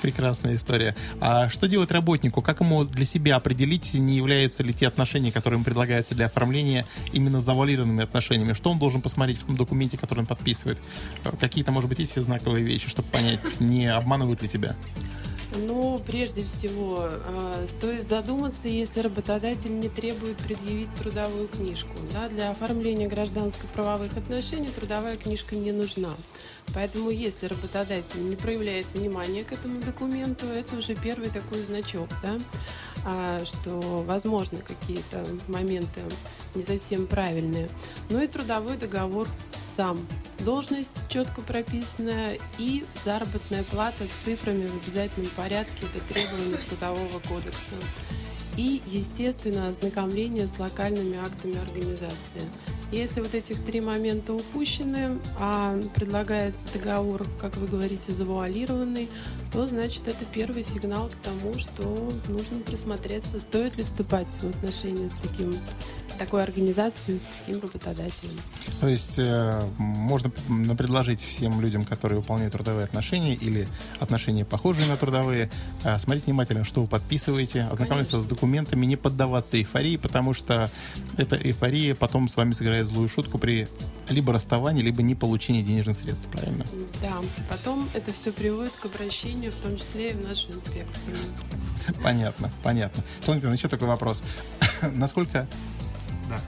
Прекрасная 0.00 0.54
история. 0.56 0.96
А 1.20 1.48
что 1.48 1.68
делать 1.68 1.92
работнику? 1.92 2.42
Как 2.42 2.58
ему 2.60 2.84
для 2.84 3.04
себя 3.04 3.36
определить, 3.36 3.94
не 3.94 4.16
являются 4.16 4.64
ли 4.64 4.74
те 4.74 4.88
отношения, 4.88 5.30
которые 5.30 5.58
ему 5.58 5.64
предлагаются 5.64 6.16
для 6.16 6.26
оформления, 6.26 6.84
именно 7.12 7.40
завуалированными 7.40 8.02
отношениями? 8.02 8.52
Что 8.54 8.70
он 8.70 8.80
должен 8.80 9.00
посмотреть 9.00 9.38
в 9.38 9.44
том 9.44 9.56
документе, 9.56 9.96
который 9.96 10.20
он 10.20 10.26
подписывает? 10.26 10.80
Какие-то, 11.38 11.70
может 11.70 11.88
быть, 11.88 12.00
есть 12.00 12.20
знаковые 12.20 12.64
вещи, 12.64 12.88
чтобы 12.90 13.08
понять, 13.10 13.38
не 13.60 13.86
обманывают 13.86 14.42
ли 14.42 14.48
тебя? 14.48 14.74
Ну, 15.54 16.00
прежде 16.06 16.44
всего, 16.44 17.08
э, 17.10 17.66
стоит 17.68 18.08
задуматься, 18.08 18.68
если 18.68 19.00
работодатель 19.00 19.78
не 19.78 19.88
требует 19.88 20.38
предъявить 20.38 20.94
трудовую 20.94 21.48
книжку. 21.48 21.90
Да, 22.12 22.28
для 22.28 22.50
оформления 22.50 23.08
гражданско-правовых 23.08 24.16
отношений 24.16 24.68
трудовая 24.68 25.16
книжка 25.16 25.54
не 25.54 25.72
нужна. 25.72 26.10
Поэтому, 26.74 27.10
если 27.10 27.46
работодатель 27.46 28.28
не 28.28 28.36
проявляет 28.36 28.86
внимания 28.94 29.44
к 29.44 29.52
этому 29.52 29.80
документу, 29.80 30.46
это 30.46 30.76
уже 30.76 30.94
первый 30.94 31.28
такой 31.28 31.62
значок, 31.64 32.08
да, 32.22 32.38
а, 33.04 33.44
что, 33.44 34.02
возможно, 34.06 34.58
какие-то 34.58 35.24
моменты 35.48 36.00
не 36.54 36.64
совсем 36.64 37.06
правильные. 37.06 37.68
Ну 38.10 38.22
и 38.22 38.26
трудовой 38.26 38.76
договор 38.76 39.28
сам. 39.76 40.06
Должность 40.40 41.08
четко 41.08 41.40
прописанная 41.40 42.38
и 42.58 42.84
заработная 43.04 43.62
плата 43.64 44.04
цифрами 44.24 44.66
в 44.66 44.82
обязательном 44.82 45.30
порядке. 45.36 45.86
Это 45.94 46.12
требование 46.12 46.56
Трудового 46.68 47.20
кодекса. 47.20 47.76
И, 48.56 48.82
естественно, 48.86 49.68
ознакомление 49.68 50.46
с 50.46 50.58
локальными 50.58 51.16
актами 51.16 51.58
организации. 51.58 52.42
Если 52.92 53.20
вот 53.20 53.34
этих 53.34 53.64
три 53.64 53.80
момента 53.80 54.34
упущены, 54.34 55.18
а 55.40 55.80
предлагается 55.94 56.62
договор, 56.74 57.26
как 57.40 57.56
вы 57.56 57.66
говорите, 57.66 58.12
завуалированный, 58.12 59.08
то 59.50 59.66
значит 59.66 60.06
это 60.08 60.26
первый 60.26 60.62
сигнал 60.62 61.08
к 61.08 61.14
тому, 61.14 61.58
что 61.58 62.12
нужно 62.28 62.58
присмотреться, 62.66 63.40
стоит 63.40 63.78
ли 63.78 63.84
вступать 63.84 64.26
в 64.26 64.44
отношения 64.44 65.08
с 65.08 65.18
таким 65.26 65.56
такой 66.24 66.42
организацией, 66.42 67.18
с 67.18 67.22
таким 67.38 67.60
работодателем. 67.60 68.36
То 68.80 68.88
есть 68.88 69.14
э, 69.18 69.66
можно 69.78 70.30
предложить 70.76 71.20
всем 71.20 71.60
людям, 71.60 71.84
которые 71.84 72.20
выполняют 72.20 72.52
трудовые 72.52 72.84
отношения 72.84 73.34
или 73.34 73.66
отношения 73.98 74.44
похожие 74.44 74.86
на 74.86 74.96
трудовые, 74.96 75.50
э, 75.84 75.98
смотреть 75.98 76.26
внимательно, 76.26 76.64
что 76.64 76.82
вы 76.82 76.86
подписываете, 76.86 77.62
ознакомиться 77.62 78.12
Конечно. 78.12 78.20
с 78.20 78.24
документами, 78.24 78.86
не 78.86 78.96
поддаваться 78.96 79.56
эйфории, 79.56 79.96
потому 79.96 80.32
что 80.32 80.70
эта 81.16 81.36
эйфория 81.36 81.94
потом 81.94 82.28
с 82.28 82.36
вами 82.36 82.52
сыграет 82.52 82.86
злую 82.86 83.08
шутку 83.08 83.38
при 83.38 83.66
либо 84.08 84.32
расставании, 84.32 84.82
либо 84.82 85.02
не 85.02 85.14
получении 85.14 85.62
денежных 85.62 85.96
средств, 85.96 86.28
правильно? 86.28 86.64
Да, 87.00 87.14
потом 87.48 87.88
это 87.94 88.12
все 88.12 88.32
приводит 88.32 88.72
к 88.72 88.84
обращению, 88.86 89.50
в 89.50 89.56
том 89.56 89.76
числе 89.76 90.10
и 90.10 90.14
в 90.14 90.22
нашу 90.28 90.48
инспекцию. 90.52 91.16
Понятно, 92.02 92.50
понятно. 92.62 93.02
Солнце, 93.20 93.48
еще 93.48 93.68
такой 93.68 93.88
вопрос. 93.88 94.22
Насколько 94.92 95.48
да. 96.28 96.40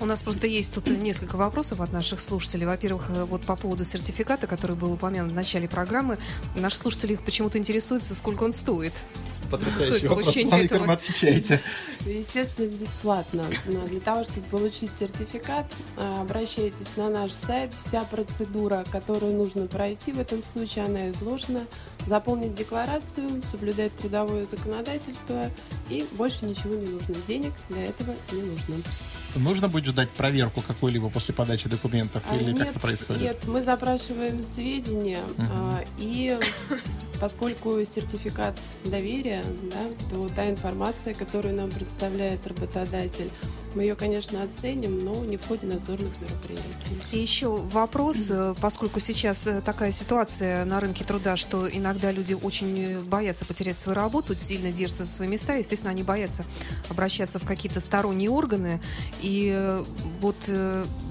У 0.00 0.04
нас 0.04 0.22
просто 0.22 0.46
есть 0.46 0.72
тут 0.72 0.86
несколько 0.86 1.36
вопросов 1.36 1.80
от 1.80 1.92
наших 1.92 2.20
слушателей. 2.20 2.66
Во-первых, 2.66 3.10
э, 3.10 3.24
вот 3.24 3.42
по 3.42 3.56
поводу 3.56 3.84
сертификата, 3.84 4.46
который 4.46 4.76
был 4.76 4.92
упомянут 4.92 5.32
в 5.32 5.34
начале 5.34 5.68
программы. 5.68 6.18
Наши 6.54 6.76
слушатели 6.76 7.16
почему-то 7.16 7.58
интересуются, 7.58 8.14
сколько 8.14 8.44
он 8.44 8.52
стоит. 8.52 8.92
Потрясающий 9.50 10.06
вопрос. 10.08 10.36
Этого. 10.36 10.92
отвечайте. 10.92 11.60
Естественно, 12.04 12.68
бесплатно. 12.68 13.44
Но 13.66 13.86
для 13.86 14.00
того, 14.00 14.22
чтобы 14.24 14.46
получить 14.48 14.90
сертификат, 14.98 15.66
э, 15.96 16.20
обращайтесь 16.20 16.96
на 16.96 17.10
наш 17.10 17.32
сайт. 17.32 17.72
Вся 17.74 18.02
процедура, 18.04 18.84
которую 18.92 19.32
нужно 19.34 19.66
пройти 19.66 20.12
в 20.12 20.20
этом 20.20 20.44
случае, 20.44 20.84
она 20.84 21.10
изложена. 21.10 21.66
Заполнить 22.06 22.54
декларацию, 22.54 23.42
соблюдать 23.50 23.94
трудовое 23.96 24.46
законодательство 24.46 25.50
и 25.90 26.06
больше 26.12 26.44
ничего 26.44 26.74
не 26.74 26.86
нужно. 26.86 27.14
Денег 27.26 27.52
для 27.68 27.84
этого 27.84 28.14
не 28.32 28.42
нужно. 28.42 28.76
Нужно 29.38 29.68
будет 29.68 29.86
ждать 29.86 30.10
проверку 30.10 30.62
какую-либо 30.62 31.08
после 31.10 31.34
подачи 31.34 31.68
документов 31.68 32.22
а 32.30 32.36
или 32.36 32.50
нет, 32.50 32.58
как 32.58 32.68
это 32.70 32.80
происходит? 32.80 33.22
Нет, 33.22 33.38
мы 33.46 33.62
запрашиваем 33.62 34.42
сведения 34.42 35.20
угу. 35.36 35.46
а, 35.50 35.84
и 35.98 36.38
поскольку 37.20 37.78
сертификат 37.84 38.58
доверия, 38.84 39.44
да, 39.70 40.06
то 40.10 40.28
та 40.34 40.50
информация, 40.50 41.14
которую 41.14 41.54
нам 41.54 41.70
представляет 41.70 42.46
работодатель, 42.46 43.30
мы 43.78 43.84
ее, 43.84 43.94
конечно, 43.94 44.42
оценим, 44.42 45.04
но 45.04 45.24
не 45.24 45.36
в 45.36 45.46
ходе 45.46 45.68
надзорных 45.68 46.20
мероприятий. 46.20 46.98
И 47.12 47.20
еще 47.20 47.46
вопрос, 47.46 48.26
э, 48.28 48.56
поскольку 48.60 48.98
сейчас 48.98 49.46
э, 49.46 49.60
такая 49.60 49.92
ситуация 49.92 50.64
на 50.64 50.80
рынке 50.80 51.04
труда, 51.04 51.36
что 51.36 51.70
иногда 51.70 52.10
люди 52.10 52.34
очень 52.34 53.04
боятся 53.04 53.46
потерять 53.46 53.78
свою 53.78 53.94
работу, 53.94 54.34
сильно 54.34 54.72
держатся 54.72 55.04
за 55.04 55.12
свои 55.12 55.28
места, 55.28 55.54
естественно, 55.54 55.92
они 55.92 56.02
боятся 56.02 56.44
обращаться 56.88 57.38
в 57.38 57.46
какие-то 57.46 57.78
сторонние 57.78 58.30
органы 58.30 58.80
и 59.22 59.52
э, 59.54 59.84
вот 60.20 60.34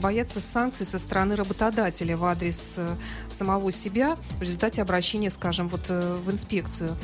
боятся 0.02 0.42
санкций 0.42 0.86
со 0.86 1.00
стороны 1.00 1.38
работодателя 1.38 2.18
в 2.18 2.26
адрес 2.26 2.82
самого 3.30 3.72
себя 3.72 4.18
в 4.40 4.42
результате 4.42 4.82
обращения, 4.82 5.30
скажем, 5.30 5.70
вот 5.70 5.88
в 5.88 6.30
инспекцию. 6.30 6.98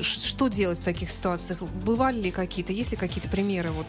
Что 0.00 0.48
делать 0.48 0.78
в 0.78 0.84
таких 0.84 1.10
ситуациях? 1.10 1.60
Бывали 1.84 2.18
ли 2.22 2.30
какие-то, 2.30 2.72
есть 2.72 2.92
ли 2.92 2.96
какие-то 2.96 3.28
примеры 3.28 3.72
вот 3.72 3.86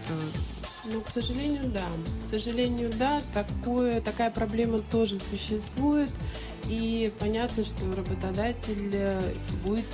ну, 0.85 0.99
к 1.01 1.09
сожалению, 1.09 1.69
да. 1.73 1.85
К 2.23 2.27
сожалению, 2.27 2.91
да, 2.97 3.21
такое, 3.33 4.01
такая 4.01 4.31
проблема 4.31 4.79
тоже 4.91 5.19
существует. 5.19 6.09
И 6.67 7.11
понятно, 7.19 7.63
что 7.63 7.85
работодатель 7.95 8.89
э, 8.93 9.33
будет 9.65 9.85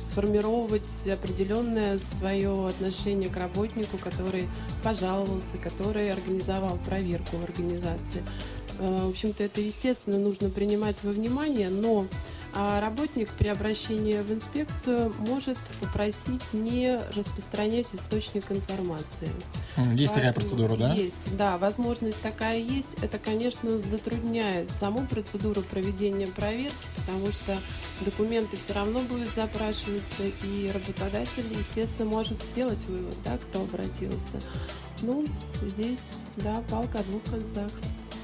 сформировать 0.00 0.88
определенное 1.06 1.98
свое 1.98 2.66
отношение 2.66 3.28
к 3.28 3.36
работнику, 3.36 3.98
который 3.98 4.48
пожаловался, 4.82 5.56
который 5.62 6.10
организовал 6.10 6.78
проверку 6.78 7.36
в 7.36 7.44
организации. 7.44 8.22
Э, 8.78 9.04
в 9.04 9.10
общем-то, 9.10 9.44
это, 9.44 9.60
естественно, 9.60 10.18
нужно 10.18 10.48
принимать 10.48 10.96
во 11.02 11.12
внимание, 11.12 11.68
но 11.68 12.06
а 12.54 12.80
работник 12.80 13.30
при 13.38 13.48
обращении 13.48 14.16
в 14.20 14.32
инспекцию 14.32 15.12
может 15.18 15.58
попросить 15.80 16.42
не 16.52 16.98
распространять 17.16 17.86
источник 17.94 18.50
информации. 18.50 19.30
Есть 19.76 20.12
Поэтому 20.12 20.14
такая 20.14 20.32
процедура, 20.32 20.76
да? 20.76 20.94
Есть, 20.94 21.36
да, 21.36 21.56
возможность 21.56 22.20
такая 22.20 22.58
есть. 22.58 22.88
Это, 23.02 23.18
конечно, 23.18 23.78
затрудняет 23.78 24.70
саму 24.70 25.06
процедуру 25.06 25.62
проведения 25.62 26.26
проверки, 26.26 26.74
потому 26.96 27.28
что 27.28 27.56
документы 28.04 28.56
все 28.56 28.74
равно 28.74 29.00
будут 29.00 29.28
запрашиваться, 29.34 30.24
и 30.44 30.70
работодатель, 30.72 31.46
естественно, 31.58 32.08
может 32.08 32.40
сделать 32.52 32.84
вывод, 32.86 33.16
да, 33.24 33.38
кто 33.38 33.62
обратился. 33.62 34.40
Ну, 35.00 35.24
здесь, 35.62 36.22
да, 36.36 36.62
палка 36.68 36.98
о 36.98 37.02
двух 37.04 37.22
концах. 37.24 37.70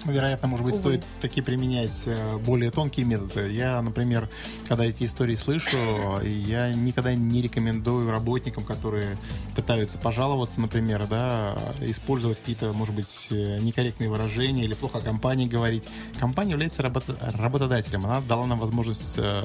Вероятно, 0.09 0.49
может 0.49 0.65
быть, 0.65 0.75
Увы. 0.75 0.81
стоит 0.81 1.05
такие 1.21 1.43
применять 1.43 2.05
э, 2.07 2.37
более 2.38 2.71
тонкие 2.71 3.05
методы. 3.05 3.50
Я, 3.53 3.81
например, 3.83 4.29
когда 4.67 4.85
эти 4.85 5.05
истории 5.05 5.35
слышу, 5.35 5.77
я 6.23 6.73
никогда 6.73 7.15
не 7.15 7.43
рекомендую 7.43 8.11
работникам, 8.11 8.65
которые 8.65 9.17
пытаются 9.55 9.99
пожаловаться, 9.99 10.61
например, 10.61 11.07
да, 11.09 11.57
использовать 11.81 12.38
какие-то, 12.38 12.73
может 12.73 12.95
быть, 12.95 13.29
э, 13.31 13.59
некорректные 13.61 14.09
выражения 14.09 14.65
или 14.65 14.75
плохо 14.75 14.99
о 14.99 15.00
компании 15.00 15.47
говорить. 15.47 15.85
Компания 16.19 16.53
является 16.53 16.83
работ- 16.83 17.19
работодателем. 17.21 18.05
Она 18.07 18.21
дала 18.23 18.47
нам 18.47 18.59
возможность 18.59 19.15
э, 19.19 19.43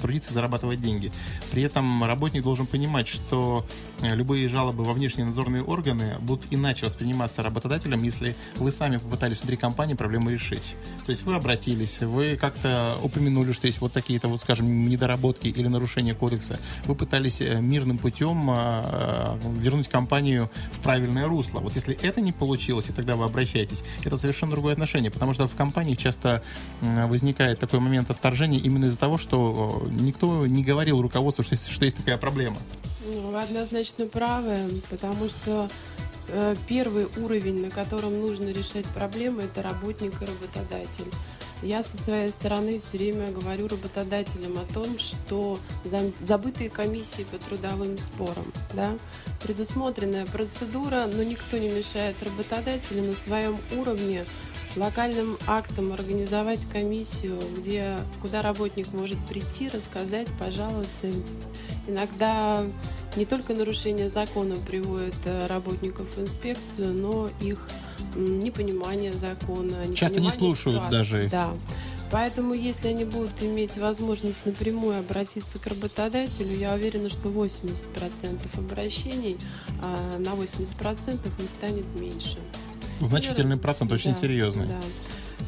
трудиться 0.00 0.30
и 0.30 0.32
зарабатывать 0.32 0.80
деньги. 0.80 1.12
При 1.50 1.62
этом 1.62 2.04
работник 2.04 2.42
должен 2.42 2.66
понимать, 2.66 3.08
что 3.08 3.66
любые 4.00 4.48
жалобы 4.48 4.84
во 4.84 4.94
внешние 4.94 5.26
надзорные 5.26 5.62
органы 5.62 6.16
будут 6.20 6.46
иначе 6.50 6.86
восприниматься 6.86 7.42
работодателем, 7.42 8.02
если 8.02 8.34
вы 8.56 8.70
сами 8.70 8.96
попытались 8.96 9.38
внутри 9.38 9.56
компании 9.56 9.81
компании 9.82 9.96
проблему 9.96 10.30
решить. 10.30 10.76
То 11.06 11.10
есть 11.10 11.24
вы 11.24 11.34
обратились, 11.34 12.02
вы 12.02 12.36
как-то 12.36 12.96
упомянули, 13.02 13.50
что 13.50 13.66
есть 13.66 13.80
вот 13.80 13.92
такие-то, 13.92 14.28
вот, 14.28 14.40
скажем, 14.40 14.88
недоработки 14.88 15.48
или 15.48 15.66
нарушения 15.66 16.14
кодекса. 16.14 16.60
Вы 16.84 16.94
пытались 16.94 17.40
э, 17.40 17.60
мирным 17.60 17.98
путем 17.98 18.48
а, 18.48 18.54
а, 18.84 19.38
вернуть 19.58 19.88
компанию 19.88 20.48
в 20.70 20.78
правильное 20.80 21.26
русло. 21.26 21.58
Вот 21.58 21.74
если 21.74 21.98
это 22.00 22.20
не 22.20 22.30
получилось, 22.30 22.90
и 22.90 22.92
тогда 22.92 23.16
вы 23.16 23.24
обращаетесь, 23.24 23.82
это 24.04 24.16
совершенно 24.16 24.52
другое 24.52 24.74
отношение, 24.74 25.10
потому 25.10 25.34
что 25.34 25.48
в 25.48 25.56
компании 25.56 25.96
часто 25.96 26.44
возникает 26.80 27.58
такой 27.58 27.80
момент 27.80 28.08
отторжения 28.08 28.60
именно 28.60 28.84
из-за 28.84 28.98
того, 28.98 29.18
что 29.18 29.84
никто 29.90 30.46
не 30.46 30.62
говорил 30.62 31.00
руководству, 31.00 31.42
что 31.42 31.54
есть, 31.54 31.68
что 31.70 31.84
есть 31.84 31.96
такая 31.96 32.18
проблема. 32.18 32.58
Ну, 33.04 33.32
вы 33.32 33.42
однозначно 33.42 34.06
правы, 34.06 34.56
потому 34.90 35.28
что 35.28 35.68
Э, 35.68 36.11
первый 36.68 37.08
уровень, 37.16 37.62
на 37.62 37.70
котором 37.70 38.20
нужно 38.20 38.50
решать 38.50 38.86
проблемы, 38.86 39.42
это 39.42 39.62
работник 39.62 40.20
и 40.20 40.24
работодатель. 40.24 41.10
Я 41.62 41.84
со 41.84 41.96
своей 41.96 42.30
стороны 42.32 42.80
все 42.80 42.98
время 42.98 43.30
говорю 43.30 43.68
работодателям 43.68 44.58
о 44.58 44.72
том, 44.72 44.98
что 44.98 45.60
забытые 46.20 46.70
комиссии 46.70 47.22
по 47.22 47.38
трудовым 47.38 47.98
спорам, 47.98 48.52
да, 48.74 48.98
предусмотренная 49.44 50.26
процедура, 50.26 51.06
но 51.06 51.22
никто 51.22 51.58
не 51.58 51.68
мешает 51.68 52.16
работодателю 52.20 53.02
на 53.02 53.14
своем 53.14 53.58
уровне 53.76 54.24
локальным 54.74 55.38
актом 55.46 55.92
организовать 55.92 56.66
комиссию, 56.68 57.38
где, 57.56 57.96
куда 58.20 58.42
работник 58.42 58.92
может 58.92 59.18
прийти, 59.26 59.68
рассказать, 59.68 60.26
пожаловаться. 60.40 61.06
Иногда 61.86 62.64
не 63.16 63.24
только 63.24 63.54
нарушение 63.54 64.08
закона 64.08 64.56
приводит 64.56 65.14
э, 65.24 65.46
работников 65.46 66.16
в 66.16 66.20
инспекцию, 66.20 66.92
но 66.94 67.30
их 67.40 67.68
непонимание 68.14 69.12
закона. 69.12 69.94
Часто 69.94 70.20
не 70.20 70.30
слушают 70.30 70.78
ситуации. 70.78 70.96
даже. 70.96 71.28
Да. 71.30 71.54
Поэтому, 72.10 72.52
если 72.52 72.88
они 72.88 73.06
будут 73.06 73.42
иметь 73.42 73.78
возможность 73.78 74.44
напрямую 74.44 74.98
обратиться 74.98 75.58
к 75.58 75.66
работодателю, 75.66 76.54
я 76.54 76.74
уверена, 76.74 77.08
что 77.08 77.30
80% 77.30 78.58
обращений 78.58 79.38
а 79.82 80.18
на 80.18 80.34
80% 80.34 81.18
не 81.40 81.48
станет 81.48 81.86
меньше. 81.98 82.38
Значительный 83.00 83.56
процент, 83.56 83.90
очень 83.92 84.12
да, 84.12 84.18
серьезный. 84.18 84.66
Да. 84.66 84.80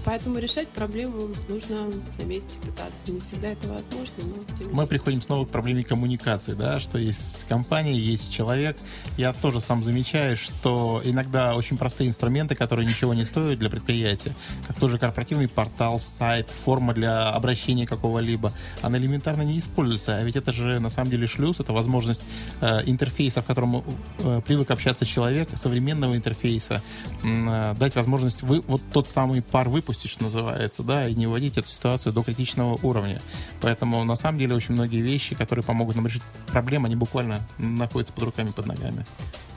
Поэтому 0.05 0.39
решать 0.39 0.69
проблему 0.69 1.29
нужно 1.49 1.87
на 2.19 2.25
месте 2.25 2.59
пытаться. 2.61 3.11
Не 3.11 3.21
всегда 3.21 3.49
это 3.49 3.69
возможно, 3.69 4.15
но 4.19 4.55
тем 4.55 4.73
Мы 4.73 4.87
приходим 4.87 5.23
снова 5.23 5.47
к 5.47 5.49
проблеме 5.49 5.83
коммуникации, 5.83 6.53
да, 6.53 6.79
что 6.79 6.99
есть 6.99 7.47
компания, 7.49 7.97
есть 7.99 8.31
человек. 8.31 8.77
Я 9.17 9.33
тоже 9.33 9.61
сам 9.61 9.83
замечаю, 9.83 10.37
что 10.37 11.01
иногда 11.05 11.55
очень 11.55 11.79
простые 11.79 12.09
инструменты, 12.09 12.55
которые 12.55 12.87
ничего 12.87 13.15
не 13.15 13.25
стоят 13.25 13.59
для 13.59 13.71
предприятия, 13.71 14.35
как 14.67 14.79
тоже 14.79 14.99
корпоративный 14.99 15.49
портал, 15.49 15.99
сайт, 15.99 16.51
форма 16.51 16.93
для 16.93 17.31
обращения 17.31 17.87
какого-либо, 17.87 18.53
она 18.83 18.99
элементарно 18.99 19.43
не 19.43 19.59
используется. 19.59 20.19
А 20.19 20.23
ведь 20.23 20.37
это 20.37 20.53
же 20.53 20.81
на 20.81 20.91
самом 20.91 21.11
деле 21.11 21.27
шлюз, 21.27 21.61
это 21.61 21.73
возможность 21.73 22.23
э, 22.61 22.83
интерфейса, 22.85 23.41
в 23.41 23.47
котором 23.47 23.83
э, 24.19 24.43
привык 24.47 24.71
общаться 24.71 25.07
человек, 25.07 25.49
современного 25.55 26.15
интерфейса, 26.15 26.83
э, 27.23 27.75
дать 27.79 27.97
возможность 27.97 28.43
вы, 28.43 28.61
вот 28.67 28.83
тот 28.93 29.09
самый 29.09 29.41
пар 29.41 29.71
выпустить 29.71 29.94
выпустить, 29.95 30.11
что 30.11 30.25
называется, 30.25 30.83
да, 30.83 31.09
и 31.09 31.15
не 31.15 31.27
вводить 31.27 31.57
эту 31.57 31.69
ситуацию 31.69 32.13
до 32.13 32.23
критичного 32.23 32.79
уровня. 32.83 33.21
Поэтому, 33.61 34.03
на 34.05 34.17
самом 34.17 34.39
деле, 34.39 34.55
очень 34.55 34.75
многие 34.75 35.01
вещи, 35.01 35.35
которые 35.35 35.65
помогут 35.65 35.97
нам 35.97 36.07
решить 36.07 36.23
проблему, 36.49 36.87
они 36.87 36.97
буквально 36.97 37.41
находятся 37.59 38.13
под 38.13 38.25
руками, 38.25 38.51
под 38.51 38.67
ногами. 38.67 39.05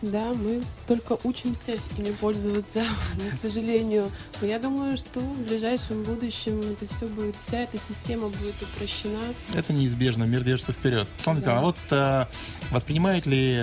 Да, 0.03 0.31
мы 0.35 0.61
только 0.87 1.17
учимся 1.23 1.73
ими 1.97 2.11
пользоваться, 2.11 2.83
к 3.33 3.41
сожалению. 3.41 4.11
Но 4.41 4.47
я 4.47 4.59
думаю, 4.59 4.95
что 4.97 5.19
в 5.19 5.47
ближайшем 5.47 6.03
будущем 6.03 6.59
это 6.59 6.93
все 6.93 7.07
будет, 7.07 7.35
вся 7.41 7.61
эта 7.61 7.77
система 7.77 8.27
будет 8.27 8.55
упрощена. 8.61 9.33
Это 9.55 9.73
неизбежно, 9.73 10.25
мир 10.25 10.43
держится 10.43 10.71
вперед. 10.71 11.07
Смотрите, 11.17 11.49
да. 11.49 11.57
а 11.57 11.61
вот 11.61 11.77
э, 11.89 12.25
воспринимают 12.69 13.25
ли 13.25 13.59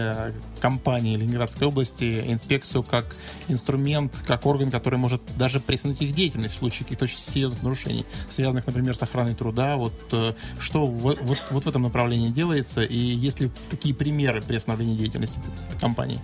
компании 0.64 1.14
Ленинградской 1.18 1.66
области 1.66 2.24
инспекцию 2.26 2.84
как 2.84 3.16
инструмент, 3.48 4.18
как 4.26 4.46
орган, 4.46 4.70
который 4.70 4.98
может 4.98 5.20
даже 5.36 5.60
приостановить 5.60 6.00
их 6.00 6.14
деятельность 6.14 6.54
в 6.54 6.58
случае 6.58 6.84
каких-то 6.84 7.04
очень 7.04 7.18
серьезных 7.18 7.62
нарушений, 7.62 8.06
связанных, 8.30 8.66
например, 8.66 8.96
с 8.96 9.02
охраной 9.02 9.34
труда? 9.34 9.76
Вот 9.76 9.92
э, 10.12 10.32
что 10.58 10.86
в, 10.86 11.16
вот, 11.20 11.42
вот 11.50 11.64
в 11.64 11.68
этом 11.68 11.82
направлении 11.82 12.30
делается, 12.30 12.82
и 12.82 12.96
есть 12.96 13.40
ли 13.40 13.50
такие 13.68 13.94
примеры 13.94 14.40
приостановления 14.40 14.96
деятельности 14.96 15.38
компании? 15.82 16.18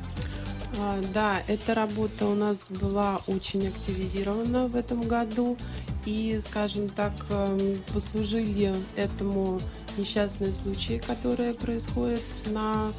А, 0.78 0.98
да, 1.12 1.42
эта 1.46 1.74
работа 1.74 2.24
у 2.24 2.34
нас 2.34 2.70
была 2.70 3.20
очень 3.26 3.68
активизирована 3.68 4.68
в 4.68 4.76
этом 4.76 5.02
году. 5.02 5.58
И, 6.06 6.40
скажем 6.42 6.88
так, 6.88 7.12
эм, 7.28 7.76
послужили 7.92 8.74
этому 8.96 9.60
несчастные 9.98 10.52
случаи, 10.52 11.02
которые 11.06 11.52
происходят 11.52 12.22
на 12.46 12.90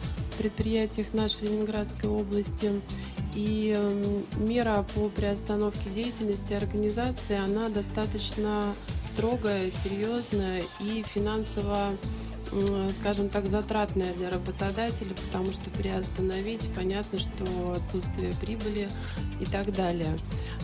предприятиях 0.41 1.13
нашей 1.13 1.47
Ленинградской 1.47 2.09
области. 2.09 2.81
И 3.35 3.73
эм, 3.75 4.25
мера 4.43 4.83
по 4.95 5.07
приостановке 5.07 5.89
деятельности 5.93 6.53
организации, 6.53 7.37
она 7.37 7.69
достаточно 7.69 8.73
строгая, 9.13 9.69
серьезная 9.83 10.63
и 10.81 11.03
финансово 11.03 11.91
скажем 12.99 13.29
так, 13.29 13.45
затратная 13.45 14.13
для 14.13 14.29
работодателя, 14.29 15.13
потому 15.25 15.53
что 15.53 15.69
приостановить, 15.69 16.69
понятно, 16.75 17.17
что 17.17 17.77
отсутствие 17.77 18.33
прибыли 18.41 18.89
и 19.39 19.45
так 19.45 19.71
далее. 19.71 20.17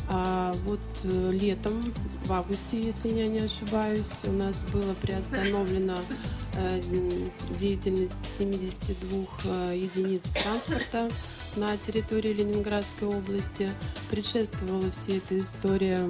А 0.10 0.54
вот 0.66 0.82
э, 1.04 1.32
летом, 1.32 1.82
в 2.26 2.34
августе, 2.34 2.82
если 2.82 3.10
я 3.10 3.28
не 3.28 3.40
ошибаюсь, 3.40 4.12
у 4.26 4.32
нас 4.32 4.64
было 4.74 4.94
приостановлено 5.02 5.98
деятельность 7.58 8.16
72 8.38 9.26
э, 9.46 9.76
единиц 9.76 10.24
транспорта 10.32 11.10
на 11.56 11.78
территории 11.78 12.34
Ленинградской 12.34 13.08
области. 13.08 13.70
Предшествовала 14.10 14.90
все 14.92 15.18
эта 15.18 15.38
история 15.40 16.10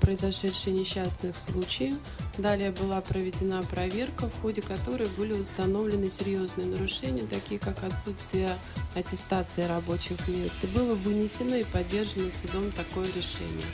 произошедшие 0.00 0.76
несчастных 0.76 1.34
случаев. 1.36 1.94
Далее 2.38 2.70
была 2.70 3.00
проведена 3.00 3.62
проверка, 3.62 4.28
в 4.28 4.40
ходе 4.40 4.62
которой 4.62 5.08
были 5.16 5.32
установлены 5.32 6.10
серьезные 6.10 6.66
нарушения, 6.66 7.24
такие 7.28 7.58
как 7.58 7.82
отсутствие 7.82 8.50
аттестации 8.94 9.62
рабочих 9.62 10.16
мест. 10.28 10.54
И 10.62 10.66
было 10.68 10.94
вынесено 10.94 11.54
и 11.54 11.64
поддержано 11.64 12.30
судом 12.30 12.70
такое 12.72 13.06
решение. 13.06 13.66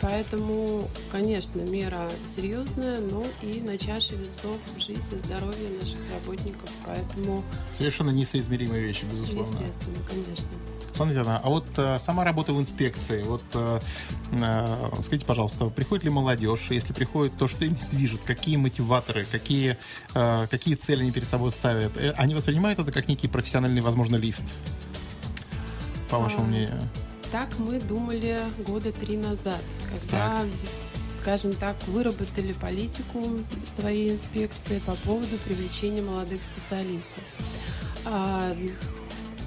Поэтому, 0.00 0.88
конечно, 1.10 1.60
мера 1.60 2.08
серьезная, 2.34 3.00
но 3.00 3.24
и 3.42 3.60
на 3.60 3.76
чаше 3.76 4.14
весов 4.14 4.58
жизнь 4.78 5.02
и 5.12 5.18
здоровье 5.18 5.68
наших 5.80 5.98
работников. 6.12 6.70
Поэтому... 6.86 7.42
Совершенно 7.72 8.10
несоизмеримые 8.10 8.80
вещи, 8.80 9.04
безусловно. 9.10 9.58
Естественно, 9.58 9.98
конечно. 10.08 10.46
Смотрите, 10.92 11.22
а 11.24 11.48
вот 11.48 11.66
э, 11.76 11.98
сама 12.00 12.24
работа 12.24 12.52
в 12.52 12.58
инспекции, 12.58 13.22
вот 13.22 13.44
э, 13.54 13.80
э, 14.32 14.90
скажите, 15.02 15.24
пожалуйста, 15.24 15.66
приходит 15.66 16.04
ли 16.04 16.10
молодежь? 16.10 16.66
Если 16.70 16.92
приходит, 16.92 17.36
то 17.36 17.46
что 17.46 17.64
им 17.64 17.76
движет? 17.92 18.20
Какие 18.24 18.56
мотиваторы? 18.56 19.24
Какие, 19.24 19.78
э, 20.14 20.46
какие 20.50 20.74
цели 20.74 21.02
они 21.02 21.12
перед 21.12 21.28
собой 21.28 21.52
ставят? 21.52 21.96
Э, 21.96 22.14
они 22.16 22.34
воспринимают 22.34 22.80
это 22.80 22.90
как 22.90 23.06
некий 23.06 23.28
профессиональный, 23.28 23.80
возможно, 23.80 24.16
лифт? 24.16 24.42
По 26.10 26.18
вашему 26.18 26.44
а, 26.44 26.46
мнению? 26.46 26.80
Так 27.30 27.58
мы 27.58 27.78
думали 27.78 28.38
года 28.66 28.90
три 28.92 29.16
назад, 29.16 29.60
когда 29.90 30.40
так 30.40 30.48
скажем 31.20 31.52
так, 31.52 31.76
выработали 31.88 32.52
политику 32.52 33.22
своей 33.78 34.12
инспекции 34.12 34.80
по 34.86 34.94
поводу 35.06 35.36
привлечения 35.44 36.00
молодых 36.00 36.40
специалистов. 36.42 37.22
А, 38.06 38.56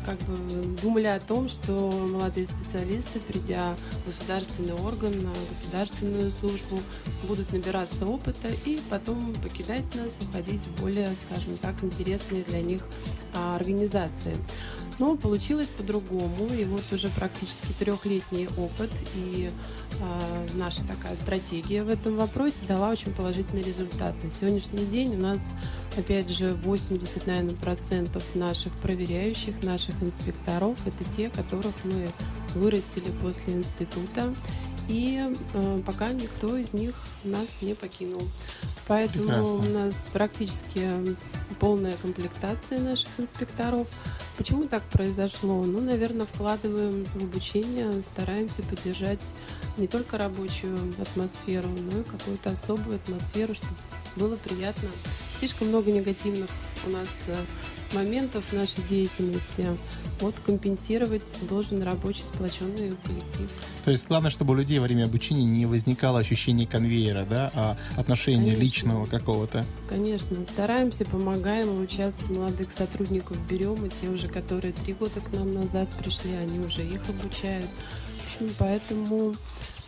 как 0.06 0.18
бы 0.20 0.78
думали 0.82 1.08
о 1.08 1.20
том, 1.20 1.48
что 1.50 1.74
молодые 1.92 2.48
специалисты, 2.48 3.20
придя 3.20 3.76
в 4.04 4.08
государственный 4.08 4.74
орган, 4.74 5.24
на 5.24 5.34
государственную 5.50 6.32
службу, 6.32 6.80
будут 7.28 7.52
набираться 7.52 8.06
опыта 8.06 8.50
и 8.66 8.80
потом 8.90 9.34
покидать 9.42 9.86
нас, 9.96 10.20
уходить 10.22 10.62
в 10.62 10.82
более, 10.82 11.10
скажем 11.28 11.58
так, 11.58 11.76
интересные 11.84 12.44
для 12.44 12.62
них 12.62 12.84
а, 13.34 13.56
организации. 13.56 14.38
Но 15.02 15.18
получилось 15.18 15.68
по-другому, 15.68 16.54
и 16.54 16.64
вот 16.64 16.84
уже 16.92 17.10
практически 17.10 17.74
трехлетний 17.80 18.48
опыт 18.56 18.92
и 19.16 19.50
э, 20.00 20.48
наша 20.54 20.84
такая 20.84 21.16
стратегия 21.16 21.84
в 21.84 21.90
этом 21.90 22.18
вопросе 22.18 22.60
дала 22.68 22.90
очень 22.92 23.12
положительный 23.12 23.64
результат. 23.64 24.14
На 24.24 24.30
сегодняшний 24.30 24.86
день 24.86 25.16
у 25.16 25.18
нас, 25.18 25.40
опять 25.98 26.30
же, 26.30 26.54
80, 26.54 27.26
наверное, 27.26 27.56
процентов 27.56 28.24
наших 28.36 28.74
проверяющих, 28.74 29.64
наших 29.64 29.96
инспекторов, 30.04 30.78
это 30.86 31.04
те, 31.18 31.32
которых 31.32 31.74
мы 31.84 32.08
вырастили 32.54 33.12
после 33.24 33.56
института, 33.56 34.36
и 34.88 35.36
э, 35.56 35.82
пока 35.84 36.10
никто 36.10 36.56
из 36.56 36.74
них 36.74 36.94
нас 37.24 37.48
не 37.64 37.74
покинул. 37.74 38.22
Поэтому 38.88 39.24
Прекрасно. 39.24 39.56
у 39.56 39.64
нас 39.64 40.08
практически 40.14 41.16
полная 41.60 41.94
комплектация 42.04 42.80
наших 42.80 43.10
инспекторов. 43.18 43.88
Почему 44.42 44.64
так 44.64 44.82
произошло? 44.86 45.64
Ну, 45.64 45.82
наверное, 45.82 46.26
вкладываем 46.26 47.06
в 47.06 47.16
обучение, 47.16 48.02
стараемся 48.02 48.64
поддержать 48.64 49.20
не 49.78 49.86
только 49.86 50.18
рабочую 50.18 50.76
атмосферу, 51.00 51.68
но 51.70 52.00
и 52.00 52.04
какую-то 52.04 52.50
особую 52.50 52.96
атмосферу, 52.96 53.54
чтобы 53.54 53.76
было 54.16 54.36
приятно. 54.38 54.90
Слишком 55.38 55.68
много 55.68 55.92
негативных 55.92 56.50
у 56.88 56.90
нас 56.90 57.08
э, 57.28 57.36
моментов 57.94 58.46
в 58.46 58.54
нашей 58.54 58.82
деятельности. 58.90 59.68
Вот 60.22 60.36
компенсировать 60.46 61.24
должен 61.50 61.82
рабочий 61.82 62.24
сплоченный 62.24 62.96
коллектив. 63.04 63.52
То 63.84 63.92
есть 63.92 64.08
главное, 64.08 64.30
чтобы 64.30 64.54
у 64.54 64.58
людей 64.58 64.78
во 64.78 64.86
время 64.86 65.06
обучения 65.06 65.46
не 65.46 65.66
возникало 65.66 66.20
ощущение 66.20 66.68
конвейера, 66.68 67.26
да, 67.28 67.52
а 67.56 67.78
отношения 67.98 68.52
Конечно. 68.52 68.62
личного 68.62 69.06
какого-то. 69.08 69.66
Конечно. 69.90 70.38
Стараемся, 70.46 71.06
помогаем, 71.06 71.82
участие 71.82 72.38
молодых 72.38 72.72
сотрудников 72.72 73.38
берем, 73.48 73.84
и 73.86 73.90
те 73.90 74.08
уже, 74.10 74.28
которые 74.28 74.74
три 74.74 74.94
года 74.94 75.20
к 75.20 75.34
нам 75.34 75.54
назад 75.54 75.90
пришли, 76.00 76.32
они 76.34 76.60
уже 76.60 76.86
их 76.86 77.02
обучают. 77.10 77.66
В 77.66 78.36
общем, 78.42 78.54
поэтому 78.60 79.36